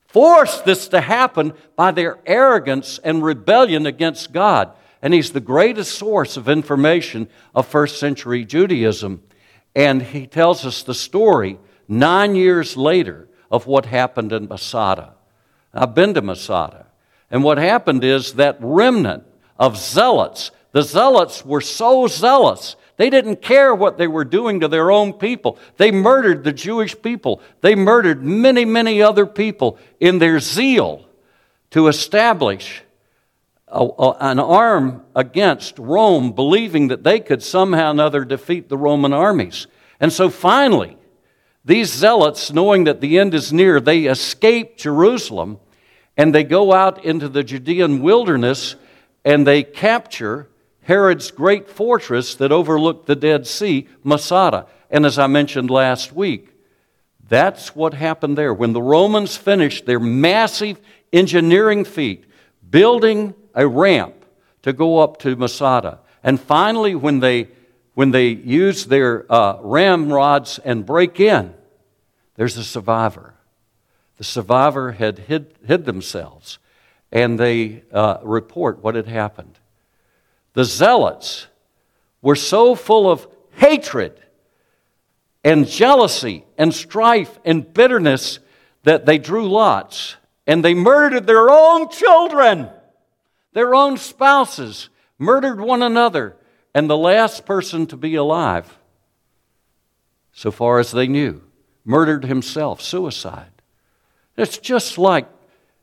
forced 0.05 0.63
this 0.63 0.87
to 0.89 1.01
happen 1.01 1.53
by 1.75 1.91
their 1.91 2.19
arrogance 2.27 2.99
and 3.03 3.23
rebellion 3.23 3.87
against 3.87 4.31
God. 4.31 4.71
And 5.01 5.13
he's 5.13 5.31
the 5.31 5.39
greatest 5.39 5.95
source 5.95 6.37
of 6.37 6.47
information 6.47 7.27
of 7.55 7.67
first 7.67 7.99
century 7.99 8.45
Judaism. 8.45 9.23
And 9.75 10.03
he 10.03 10.27
tells 10.27 10.65
us 10.65 10.83
the 10.83 10.93
story 10.93 11.57
nine 11.87 12.35
years 12.35 12.77
later 12.77 13.27
of 13.49 13.65
what 13.65 13.87
happened 13.87 14.31
in 14.31 14.47
Masada. 14.47 15.15
I've 15.73 15.95
been 15.95 16.13
to 16.13 16.21
Masada. 16.21 16.85
And 17.31 17.43
what 17.43 17.57
happened 17.57 18.03
is 18.03 18.33
that 18.33 18.57
remnant 18.59 19.23
of 19.57 19.77
zealots 19.77 20.51
the 20.73 20.81
zealots 20.81 21.45
were 21.45 21.61
so 21.61 22.07
zealous. 22.07 22.75
They 22.97 23.09
didn't 23.09 23.41
care 23.41 23.73
what 23.73 23.97
they 23.97 24.07
were 24.07 24.25
doing 24.25 24.59
to 24.59 24.67
their 24.67 24.91
own 24.91 25.13
people. 25.13 25.57
They 25.77 25.91
murdered 25.91 26.43
the 26.43 26.51
Jewish 26.51 26.99
people. 27.01 27.41
They 27.61 27.75
murdered 27.75 28.23
many, 28.23 28.65
many 28.65 29.01
other 29.01 29.25
people 29.25 29.77
in 29.99 30.19
their 30.19 30.39
zeal 30.39 31.07
to 31.71 31.87
establish 31.87 32.83
a, 33.67 33.83
a, 33.83 34.11
an 34.19 34.39
arm 34.39 35.03
against 35.15 35.79
Rome, 35.79 36.31
believing 36.31 36.89
that 36.89 37.03
they 37.03 37.19
could 37.19 37.41
somehow 37.41 37.87
or 37.87 37.91
another 37.91 38.25
defeat 38.25 38.69
the 38.69 38.77
Roman 38.77 39.13
armies. 39.13 39.67
And 39.99 40.11
so 40.11 40.29
finally, 40.29 40.97
these 41.65 41.91
zealots, 41.91 42.51
knowing 42.51 42.83
that 42.85 42.99
the 42.99 43.19
end 43.19 43.33
is 43.33 43.53
near, 43.53 43.79
they 43.79 44.05
escape 44.05 44.77
Jerusalem 44.77 45.59
and 46.17 46.33
they 46.33 46.43
go 46.43 46.73
out 46.73 47.03
into 47.05 47.29
the 47.29 47.43
Judean 47.43 48.01
wilderness 48.01 48.75
and 49.25 49.47
they 49.47 49.63
capture 49.63 50.49
Herod's 50.83 51.31
great 51.31 51.69
fortress 51.69 52.35
that 52.35 52.51
overlooked 52.51 53.07
the 53.07 53.15
Dead 53.15 53.47
Sea, 53.47 53.87
Masada. 54.03 54.67
And 54.89 55.05
as 55.05 55.17
I 55.17 55.27
mentioned 55.27 55.69
last 55.69 56.13
week, 56.13 56.49
that's 57.27 57.75
what 57.75 57.93
happened 57.93 58.37
there. 58.37 58.53
When 58.53 58.73
the 58.73 58.81
Romans 58.81 59.37
finished 59.37 59.85
their 59.85 59.99
massive 59.99 60.79
engineering 61.11 61.85
feat, 61.85 62.25
building 62.69 63.33
a 63.55 63.67
ramp 63.67 64.13
to 64.63 64.73
go 64.73 64.99
up 64.99 65.19
to 65.19 65.35
Masada. 65.35 65.99
And 66.23 66.39
finally, 66.39 66.95
when 66.95 67.19
they, 67.19 67.49
when 67.93 68.11
they 68.11 68.29
use 68.29 68.85
their 68.85 69.31
uh, 69.31 69.57
ramrods 69.61 70.59
and 70.59 70.85
break 70.85 71.19
in, 71.19 71.53
there's 72.35 72.57
a 72.57 72.63
survivor. 72.63 73.35
The 74.17 74.23
survivor 74.23 74.93
had 74.93 75.19
hid, 75.19 75.53
hid 75.65 75.85
themselves, 75.85 76.59
and 77.11 77.39
they 77.39 77.83
uh, 77.91 78.17
report 78.23 78.83
what 78.83 78.95
had 78.95 79.07
happened. 79.07 79.59
The 80.53 80.65
zealots 80.65 81.47
were 82.21 82.35
so 82.35 82.75
full 82.75 83.09
of 83.09 83.27
hatred 83.55 84.19
and 85.43 85.67
jealousy 85.67 86.45
and 86.57 86.73
strife 86.73 87.37
and 87.43 87.71
bitterness 87.73 88.39
that 88.83 89.05
they 89.05 89.17
drew 89.17 89.49
lots 89.49 90.15
and 90.45 90.63
they 90.63 90.73
murdered 90.73 91.27
their 91.27 91.49
own 91.49 91.89
children, 91.89 92.69
their 93.53 93.73
own 93.73 93.97
spouses, 93.97 94.89
murdered 95.17 95.59
one 95.59 95.81
another, 95.81 96.35
and 96.73 96.89
the 96.89 96.97
last 96.97 97.45
person 97.45 97.85
to 97.87 97.97
be 97.97 98.15
alive, 98.15 98.77
so 100.33 100.51
far 100.51 100.79
as 100.79 100.91
they 100.91 101.07
knew, 101.07 101.41
murdered 101.85 102.25
himself, 102.25 102.81
suicide. 102.81 103.51
It's 104.35 104.57
just 104.57 104.97
like 104.97 105.27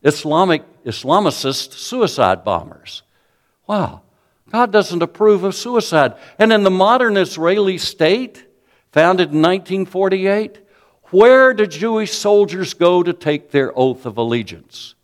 Islamic 0.03 0.63
Islamicist 0.85 1.73
suicide 1.73 2.45
bombers. 2.45 3.03
Wow. 3.67 4.03
God 4.51 4.73
doesn't 4.73 5.03
approve 5.03 5.45
of 5.45 5.55
suicide. 5.55 6.15
And 6.39 6.53
in 6.53 6.63
the 6.65 6.71
modern 6.71 7.17
Israeli 7.17 7.79
state, 7.79 8.45
founded 8.93 9.31
in 9.31 9.43
1948, 9.43 10.59
where 11.05 11.55
do 11.55 11.67
Jewish 11.67 12.13
soldiers 12.13 12.75
go 12.75 13.03
to 13.03 13.13
take 13.13 13.51
their 13.51 13.77
oath 13.79 14.07
of 14.07 14.17
allegiance? 14.17 14.95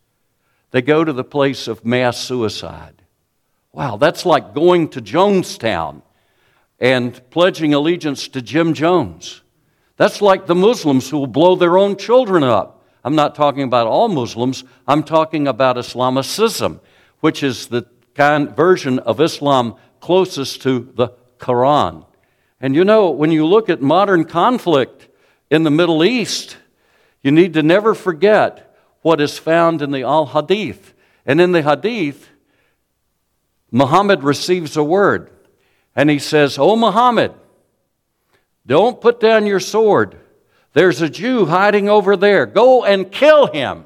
They 0.71 0.83
go 0.83 1.05
to 1.05 1.13
the 1.13 1.25
place 1.25 1.69
of 1.69 1.85
mass 1.85 2.19
suicide. 2.19 3.03
Wow, 3.73 3.97
that's 3.97 4.27
like 4.27 4.55
going 4.55 4.89
to 4.91 5.01
Jonestown 5.01 6.03
and 6.79 7.21
pledging 7.31 7.75
allegiance 7.75 8.29
to 8.29 8.43
Jim 8.43 8.75
Jones. 8.75 9.43
That's 9.97 10.21
like 10.21 10.47
the 10.47 10.55
Muslims 10.55 11.09
who 11.09 11.19
will 11.19 11.27
blow 11.27 11.57
their 11.57 11.79
own 11.79 11.97
children 11.97 12.43
up. 12.43 12.85
I'm 13.05 13.15
not 13.15 13.35
talking 13.35 13.63
about 13.63 13.87
all 13.87 14.09
Muslims, 14.09 14.65
I'm 14.87 15.05
talking 15.05 15.47
about 15.47 15.77
Islamicism, 15.77 16.81
which 17.21 17.43
is 17.43 17.69
the 17.69 17.87
kind 18.17 18.57
version 18.57 18.99
of 19.01 19.21
Islam 19.21 19.77
closest 20.01 20.63
to 20.63 20.91
the 20.95 21.09
Quran. 21.39 22.05
And 22.61 22.75
you 22.75 22.85
know, 22.85 23.11
when 23.11 23.31
you 23.31 23.47
look 23.47 23.69
at 23.69 23.83
modern 23.83 24.25
conflict 24.25 25.09
in 25.51 25.63
the 25.63 25.71
Middle 25.71 26.03
East, 26.03 26.57
you 27.23 27.31
need 27.31 27.55
to 27.55 27.63
never 27.63 27.95
forget 27.95 28.75
what 29.03 29.21
is 29.21 29.39
found 29.39 29.83
in 29.83 29.91
the 29.91 30.03
Al 30.03 30.27
Hadith. 30.27 30.95
And 31.27 31.41
in 31.41 31.53
the 31.53 31.63
Hadith, 31.63 32.29
Muhammad 33.71 34.23
receives 34.23 34.77
a 34.77 34.85
word, 34.85 35.31
and 35.95 36.09
he 36.09 36.19
says, 36.19 36.59
Oh, 36.59 36.77
Muhammad, 36.77 37.35
don't 38.65 39.01
put 39.01 39.21
down 39.21 39.47
your 39.47 39.61
sword. 39.61 40.17
There's 40.73 41.03
a 41.03 41.11
Jew 41.11 41.47
hiding 41.47 41.89
over 41.89 42.17
there. 42.17 42.47
Go 42.47 42.85
and 42.85 43.11
kill 43.11 43.47
him. 43.49 43.85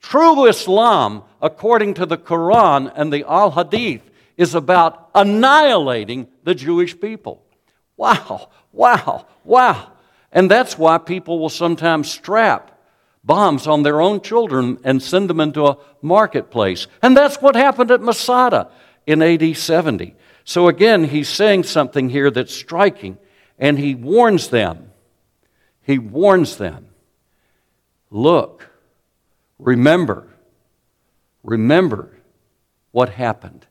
True 0.00 0.46
Islam, 0.46 1.22
according 1.46 1.94
to 1.94 2.04
the 2.04 2.18
Quran 2.18 2.92
and 2.94 3.12
the 3.12 3.24
Al 3.24 3.52
Hadith, 3.52 4.02
is 4.36 4.54
about 4.54 5.10
annihilating 5.14 6.28
the 6.44 6.54
Jewish 6.54 7.00
people. 7.00 7.42
Wow, 7.96 8.50
wow, 8.72 9.26
wow. 9.44 9.92
And 10.30 10.50
that's 10.50 10.76
why 10.76 10.98
people 10.98 11.38
will 11.38 11.48
sometimes 11.48 12.10
strap 12.10 12.78
bombs 13.24 13.66
on 13.66 13.82
their 13.82 14.00
own 14.00 14.20
children 14.20 14.78
and 14.84 15.02
send 15.02 15.30
them 15.30 15.40
into 15.40 15.66
a 15.66 15.78
marketplace. 16.02 16.86
And 17.02 17.16
that's 17.16 17.40
what 17.40 17.56
happened 17.56 17.90
at 17.90 18.02
Masada 18.02 18.70
in 19.06 19.22
AD 19.22 19.56
70. 19.56 20.14
So 20.44 20.68
again, 20.68 21.04
he's 21.04 21.28
saying 21.28 21.64
something 21.64 22.08
here 22.08 22.30
that's 22.30 22.54
striking, 22.54 23.18
and 23.58 23.78
he 23.78 23.94
warns 23.94 24.48
them. 24.48 24.92
He 25.82 25.98
warns 25.98 26.56
them 26.56 26.88
look, 28.10 28.68
remember, 29.58 30.28
remember 31.46 32.10
what 32.90 33.08
happened. 33.10 33.66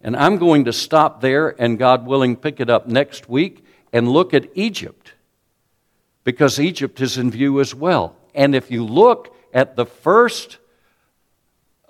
And 0.00 0.16
I'm 0.16 0.38
going 0.38 0.64
to 0.64 0.72
stop 0.72 1.20
there 1.20 1.60
and, 1.60 1.78
God 1.78 2.06
willing, 2.06 2.36
pick 2.36 2.58
it 2.60 2.70
up 2.70 2.88
next 2.88 3.28
week 3.28 3.64
and 3.92 4.08
look 4.08 4.34
at 4.34 4.48
Egypt 4.54 5.12
because 6.24 6.58
Egypt 6.58 7.00
is 7.00 7.18
in 7.18 7.30
view 7.30 7.60
as 7.60 7.74
well. 7.74 8.16
And 8.34 8.54
if 8.54 8.70
you 8.70 8.84
look 8.84 9.34
at 9.52 9.76
the 9.76 9.86
first 9.86 10.58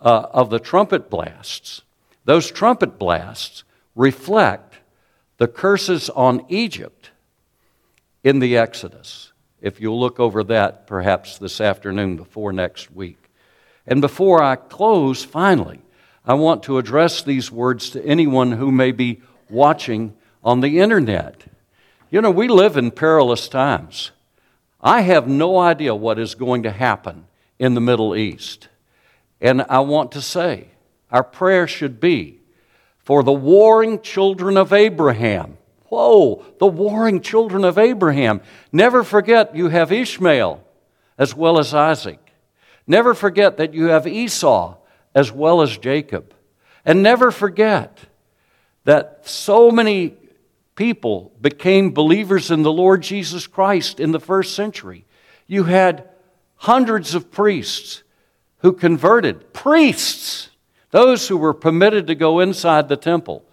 uh, 0.01 0.27
of 0.33 0.51
the 0.51 0.59
trumpet 0.59 1.11
blasts, 1.11 1.83
those 2.25 2.51
trumpet 2.51 2.99
blasts 2.99 3.65
reflect 3.95 4.77
the 5.39 5.49
curses 5.49 6.09
on 6.11 6.45
Egypt 6.49 7.11
in 8.25 8.39
the 8.39 8.57
Exodus. 8.57 9.33
If 9.61 9.81
you'll 9.81 10.01
look 10.01 10.21
over 10.21 10.45
that 10.45 10.87
perhaps 10.87 11.39
this 11.39 11.61
afternoon 11.61 12.17
before 12.17 12.53
next 12.53 12.91
week. 12.91 13.28
And 13.89 14.03
before 14.03 14.43
I 14.43 14.57
close, 14.57 15.25
finally, 15.25 15.81
I 16.25 16.35
want 16.35 16.63
to 16.65 16.77
address 16.77 17.23
these 17.23 17.51
words 17.51 17.89
to 17.91 18.05
anyone 18.05 18.53
who 18.53 18.71
may 18.71 18.93
be 18.93 19.23
watching 19.49 20.15
on 20.45 20.61
the 20.61 20.79
internet. 20.79 21.45
You 22.11 22.21
know, 22.21 22.31
we 22.31 22.49
live 22.49 22.77
in 22.77 22.91
perilous 22.91 23.49
times. 23.49 24.11
I 24.81 25.01
have 25.01 25.27
no 25.27 25.59
idea 25.59 25.95
what 25.95 26.19
is 26.19 26.35
going 26.35 26.63
to 26.65 26.71
happen 26.71 27.27
in 27.59 27.73
the 27.73 27.81
Middle 27.81 28.15
East. 28.15 28.69
And 29.41 29.63
I 29.63 29.81
want 29.81 30.13
to 30.13 30.21
say, 30.21 30.69
our 31.11 31.25
prayer 31.25 31.67
should 31.67 31.99
be 31.99 32.41
for 32.99 33.23
the 33.23 33.33
warring 33.33 34.03
children 34.03 34.59
of 34.59 34.71
Abraham. 34.71 35.57
Whoa, 35.87 36.45
the 36.59 36.67
warring 36.67 37.23
children 37.23 37.65
of 37.65 37.79
Abraham. 37.79 38.43
Never 38.71 39.03
forget 39.03 39.57
you 39.57 39.71
have 39.71 39.91
Ishmael 39.91 40.63
as 41.17 41.35
well 41.35 41.59
as 41.59 41.73
Isaac. 41.73 42.28
Never 42.89 43.15
forget 43.15 43.59
that 43.59 43.75
you 43.75 43.85
have 43.85 44.07
Esau 44.07 44.77
as 45.15 45.31
well 45.31 45.61
as 45.61 45.77
Jacob. 45.77 46.35
And 46.85 47.03
never 47.03 47.31
forget 47.31 47.99
that 48.85 49.29
so 49.29 49.71
many 49.71 50.15
people 50.75 51.33
became 51.41 51.93
believers 51.93 52.51
in 52.51 52.63
the 52.63 52.73
Lord 52.73 53.03
Jesus 53.03 53.47
Christ 53.47 54.01
in 54.01 54.13
the 54.13 54.21
first 54.21 54.55
century. 54.55 55.05
You 55.47 55.65
had 55.65 56.09
hundreds 56.57 57.15
of 57.15 57.31
priests 57.31 58.03
who 58.59 58.73
converted, 58.73 59.53
priests, 59.53 60.49
those 60.91 61.29
who 61.29 61.37
were 61.37 61.55
permitted 61.55 62.07
to 62.07 62.15
go 62.15 62.41
inside 62.41 62.89
the 62.89 62.97
temple. 62.97 63.45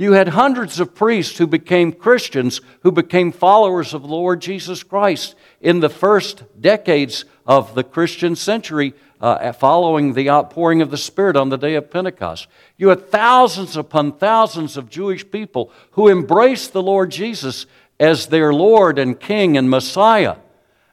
You 0.00 0.12
had 0.12 0.28
hundreds 0.28 0.80
of 0.80 0.94
priests 0.94 1.36
who 1.36 1.46
became 1.46 1.92
Christians, 1.92 2.62
who 2.84 2.90
became 2.90 3.32
followers 3.32 3.92
of 3.92 4.00
the 4.00 4.08
Lord 4.08 4.40
Jesus 4.40 4.82
Christ 4.82 5.34
in 5.60 5.80
the 5.80 5.90
first 5.90 6.42
decades 6.58 7.26
of 7.46 7.74
the 7.74 7.84
Christian 7.84 8.34
century 8.34 8.94
uh, 9.20 9.52
following 9.52 10.14
the 10.14 10.30
outpouring 10.30 10.80
of 10.80 10.90
the 10.90 10.96
Spirit 10.96 11.36
on 11.36 11.50
the 11.50 11.58
day 11.58 11.74
of 11.74 11.90
Pentecost. 11.90 12.46
You 12.78 12.88
had 12.88 13.10
thousands 13.10 13.76
upon 13.76 14.16
thousands 14.16 14.78
of 14.78 14.88
Jewish 14.88 15.30
people 15.30 15.70
who 15.90 16.08
embraced 16.08 16.72
the 16.72 16.80
Lord 16.80 17.10
Jesus 17.10 17.66
as 17.98 18.28
their 18.28 18.54
Lord 18.54 18.98
and 18.98 19.20
King 19.20 19.58
and 19.58 19.68
Messiah. 19.68 20.36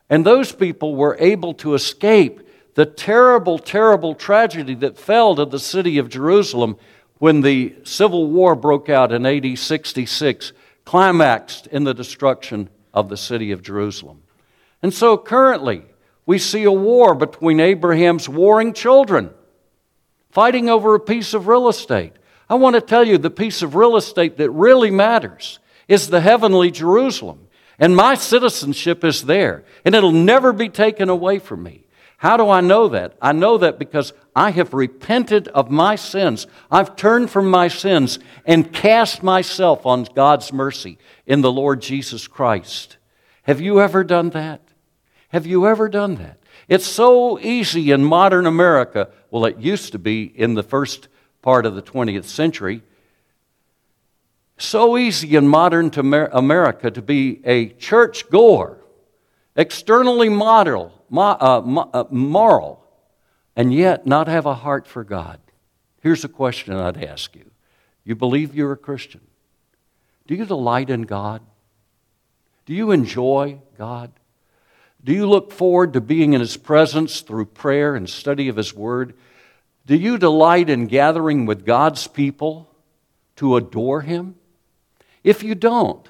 And 0.10 0.26
those 0.26 0.52
people 0.52 0.98
were 0.98 1.16
able 1.18 1.54
to 1.54 1.76
escape 1.76 2.42
the 2.74 2.86
terrible, 2.86 3.58
terrible 3.58 4.16
tragedy 4.16 4.76
that 4.76 4.98
fell 4.98 5.34
to 5.38 5.46
the 5.46 5.60
city 5.60 5.98
of 5.98 6.10
Jerusalem 6.10 6.76
when 7.20 7.42
the 7.42 7.76
Civil 7.84 8.28
War 8.28 8.56
broke 8.56 8.90
out 8.90 9.12
in 9.12 9.26
AD 9.26 9.58
66, 9.58 10.54
climaxed 10.86 11.68
in 11.68 11.84
the 11.84 11.94
destruction 11.94 12.70
of 12.94 13.10
the 13.10 13.18
city 13.18 13.52
of 13.52 13.62
Jerusalem. 13.62 14.22
And 14.82 14.94
so 14.94 15.18
currently, 15.18 15.84
we 16.26 16.38
see 16.38 16.64
a 16.64 16.72
war 16.72 17.16
between 17.16 17.60
Abraham's 17.60 18.30
warring 18.30 18.74
children 18.74 19.32
fighting 20.30 20.70
over 20.70 20.94
a 20.94 21.00
piece 21.00 21.34
of 21.34 21.48
real 21.48 21.68
estate. 21.68 22.14
I 22.50 22.56
want 22.56 22.76
to 22.76 22.82
tell 22.82 23.04
you 23.04 23.18
the 23.18 23.30
piece 23.30 23.62
of 23.62 23.76
real 23.76 23.98
estate 23.98 24.38
that 24.38 24.52
really 24.52 24.92
matters 24.92 25.60
is 25.88 26.10
the 26.10 26.22
heavenly 26.22 26.70
Jerusalem. 26.70 27.48
And 27.80 27.96
my 27.96 28.16
citizenship 28.16 29.04
is 29.04 29.24
there, 29.24 29.64
and 29.86 29.94
it'll 29.96 30.12
never 30.12 30.52
be 30.54 30.70
taken 30.70 31.10
away 31.10 31.40
from 31.40 31.64
me. 31.64 31.87
How 32.18 32.36
do 32.36 32.50
I 32.50 32.62
know 32.62 32.88
that? 32.90 33.16
I 33.22 33.32
know 33.32 33.60
that 33.60 33.78
because 33.78 34.12
I 34.36 34.50
have 34.52 34.74
repented 34.74 35.48
of 35.50 35.70
my 35.70 35.96
sins. 35.96 36.48
I've 36.72 36.96
turned 36.96 37.30
from 37.30 37.50
my 37.50 37.68
sins 37.68 38.18
and 38.44 38.74
cast 38.74 39.22
myself 39.22 39.86
on 39.86 40.08
God's 40.16 40.52
mercy 40.52 40.98
in 41.28 41.42
the 41.42 41.52
Lord 41.52 41.82
Jesus 41.82 42.28
Christ. 42.28 42.98
Have 43.44 43.62
you 43.62 43.80
ever 43.80 44.04
done 44.04 44.32
that? 44.32 44.62
Have 45.30 45.46
you 45.46 45.68
ever 45.68 45.88
done 45.88 46.16
that? 46.16 46.40
It's 46.68 46.88
so 46.88 47.40
easy 47.40 47.92
in 47.92 48.04
modern 48.04 48.48
America. 48.48 49.10
Well, 49.30 49.46
it 49.46 49.60
used 49.60 49.92
to 49.92 50.00
be 50.00 50.24
in 50.24 50.56
the 50.56 50.64
first 50.64 51.08
part 51.44 51.66
of 51.68 51.76
the 51.76 51.82
20th 51.84 52.26
century. 52.26 52.82
So 54.58 54.98
easy 54.98 55.36
in 55.36 55.48
modern 55.48 55.92
America 55.96 56.90
to 56.90 57.02
be 57.02 57.42
a 57.46 57.70
church 57.70 58.28
goer, 58.30 58.80
externally 59.58 60.30
uh, 60.30 60.88
uh, 61.12 62.04
moral, 62.12 62.86
and 63.56 63.74
yet 63.74 64.06
not 64.06 64.28
have 64.28 64.46
a 64.46 64.54
heart 64.54 64.88
for 64.88 65.04
God. 65.04 65.40
Here's 66.02 66.24
a 66.24 66.30
question 66.30 66.76
I'd 66.76 67.04
ask 67.04 67.36
you 67.36 67.50
You 68.06 68.16
believe 68.16 68.56
you're 68.56 68.72
a 68.72 68.78
Christian? 68.78 69.22
Do 70.28 70.36
you 70.36 70.46
delight 70.46 70.90
in 70.90 71.02
God? 71.02 71.42
Do 72.66 72.74
you 72.74 72.92
enjoy 72.92 73.60
God? 73.78 74.12
Do 75.04 75.14
you 75.14 75.28
look 75.28 75.52
forward 75.52 75.94
to 75.94 76.02
being 76.02 76.34
in 76.34 76.42
His 76.42 76.58
presence 76.58 77.22
through 77.22 77.46
prayer 77.46 77.96
and 77.96 78.10
study 78.10 78.50
of 78.50 78.58
His 78.58 78.74
Word? 78.74 79.16
Do 79.86 79.96
you 79.96 80.18
delight 80.18 80.70
in 80.70 80.88
gathering 80.88 81.46
with 81.46 81.66
God's 81.66 82.08
people 82.08 82.70
to 83.38 83.56
adore 83.56 84.02
Him? 84.02 84.36
If 85.24 85.44
you 85.44 85.56
don't, 85.56 86.06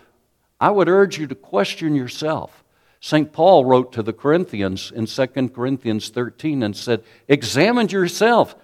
I 0.59 0.71
would 0.71 0.89
urge 0.89 1.19
you 1.19 1.27
to 1.27 1.35
question 1.35 1.93
yourself. 1.93 2.63
St. 2.99 3.31
Paul 3.31 3.65
wrote 3.65 3.93
to 3.93 4.03
the 4.03 4.13
Corinthians 4.13 4.91
in 4.93 5.05
2 5.05 5.27
Corinthians 5.49 6.09
13 6.09 6.63
and 6.63 6.75
said, 6.75 7.03
Examine 7.27 7.89
yourself. 7.89 8.55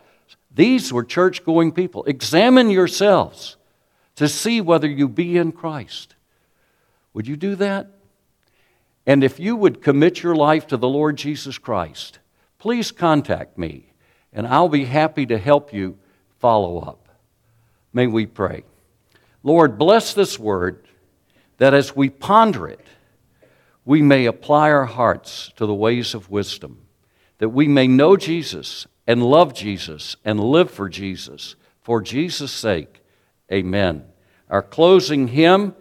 These 0.53 0.91
were 0.91 1.03
church 1.03 1.43
going 1.43 1.71
people. 1.71 2.03
Examine 2.05 2.69
yourselves 2.69 3.57
to 4.15 4.27
see 4.27 4.61
whether 4.61 4.87
you 4.87 5.07
be 5.07 5.37
in 5.37 5.51
Christ. 5.51 6.15
Would 7.13 7.27
you 7.27 7.35
do 7.35 7.55
that? 7.55 7.87
And 9.05 9.23
if 9.23 9.39
you 9.39 9.55
would 9.55 9.81
commit 9.81 10.23
your 10.23 10.35
life 10.35 10.67
to 10.67 10.77
the 10.77 10.87
Lord 10.87 11.17
Jesus 11.17 11.57
Christ, 11.57 12.19
please 12.57 12.91
contact 12.91 13.57
me 13.57 13.93
and 14.31 14.47
I'll 14.47 14.69
be 14.69 14.85
happy 14.85 15.25
to 15.27 15.37
help 15.37 15.73
you 15.73 15.97
follow 16.39 16.79
up. 16.79 17.07
May 17.93 18.07
we 18.07 18.25
pray. 18.25 18.63
Lord, 19.43 19.77
bless 19.77 20.13
this 20.13 20.39
word 20.39 20.87
that 21.57 21.73
as 21.73 21.95
we 21.95 22.09
ponder 22.09 22.67
it, 22.67 22.85
we 23.85 24.01
may 24.01 24.25
apply 24.25 24.71
our 24.71 24.85
hearts 24.85 25.51
to 25.57 25.65
the 25.65 25.73
ways 25.73 26.13
of 26.13 26.29
wisdom, 26.29 26.85
that 27.39 27.49
we 27.49 27.67
may 27.67 27.87
know 27.87 28.15
Jesus 28.15 28.87
and 29.05 29.23
love 29.23 29.53
Jesus 29.53 30.15
and 30.23 30.39
live 30.39 30.71
for 30.71 30.87
Jesus. 30.87 31.55
For 31.81 32.01
Jesus' 32.01 32.51
sake, 32.51 33.01
amen. 33.51 34.05
Our 34.49 34.61
closing 34.61 35.27
hymn 35.27 35.75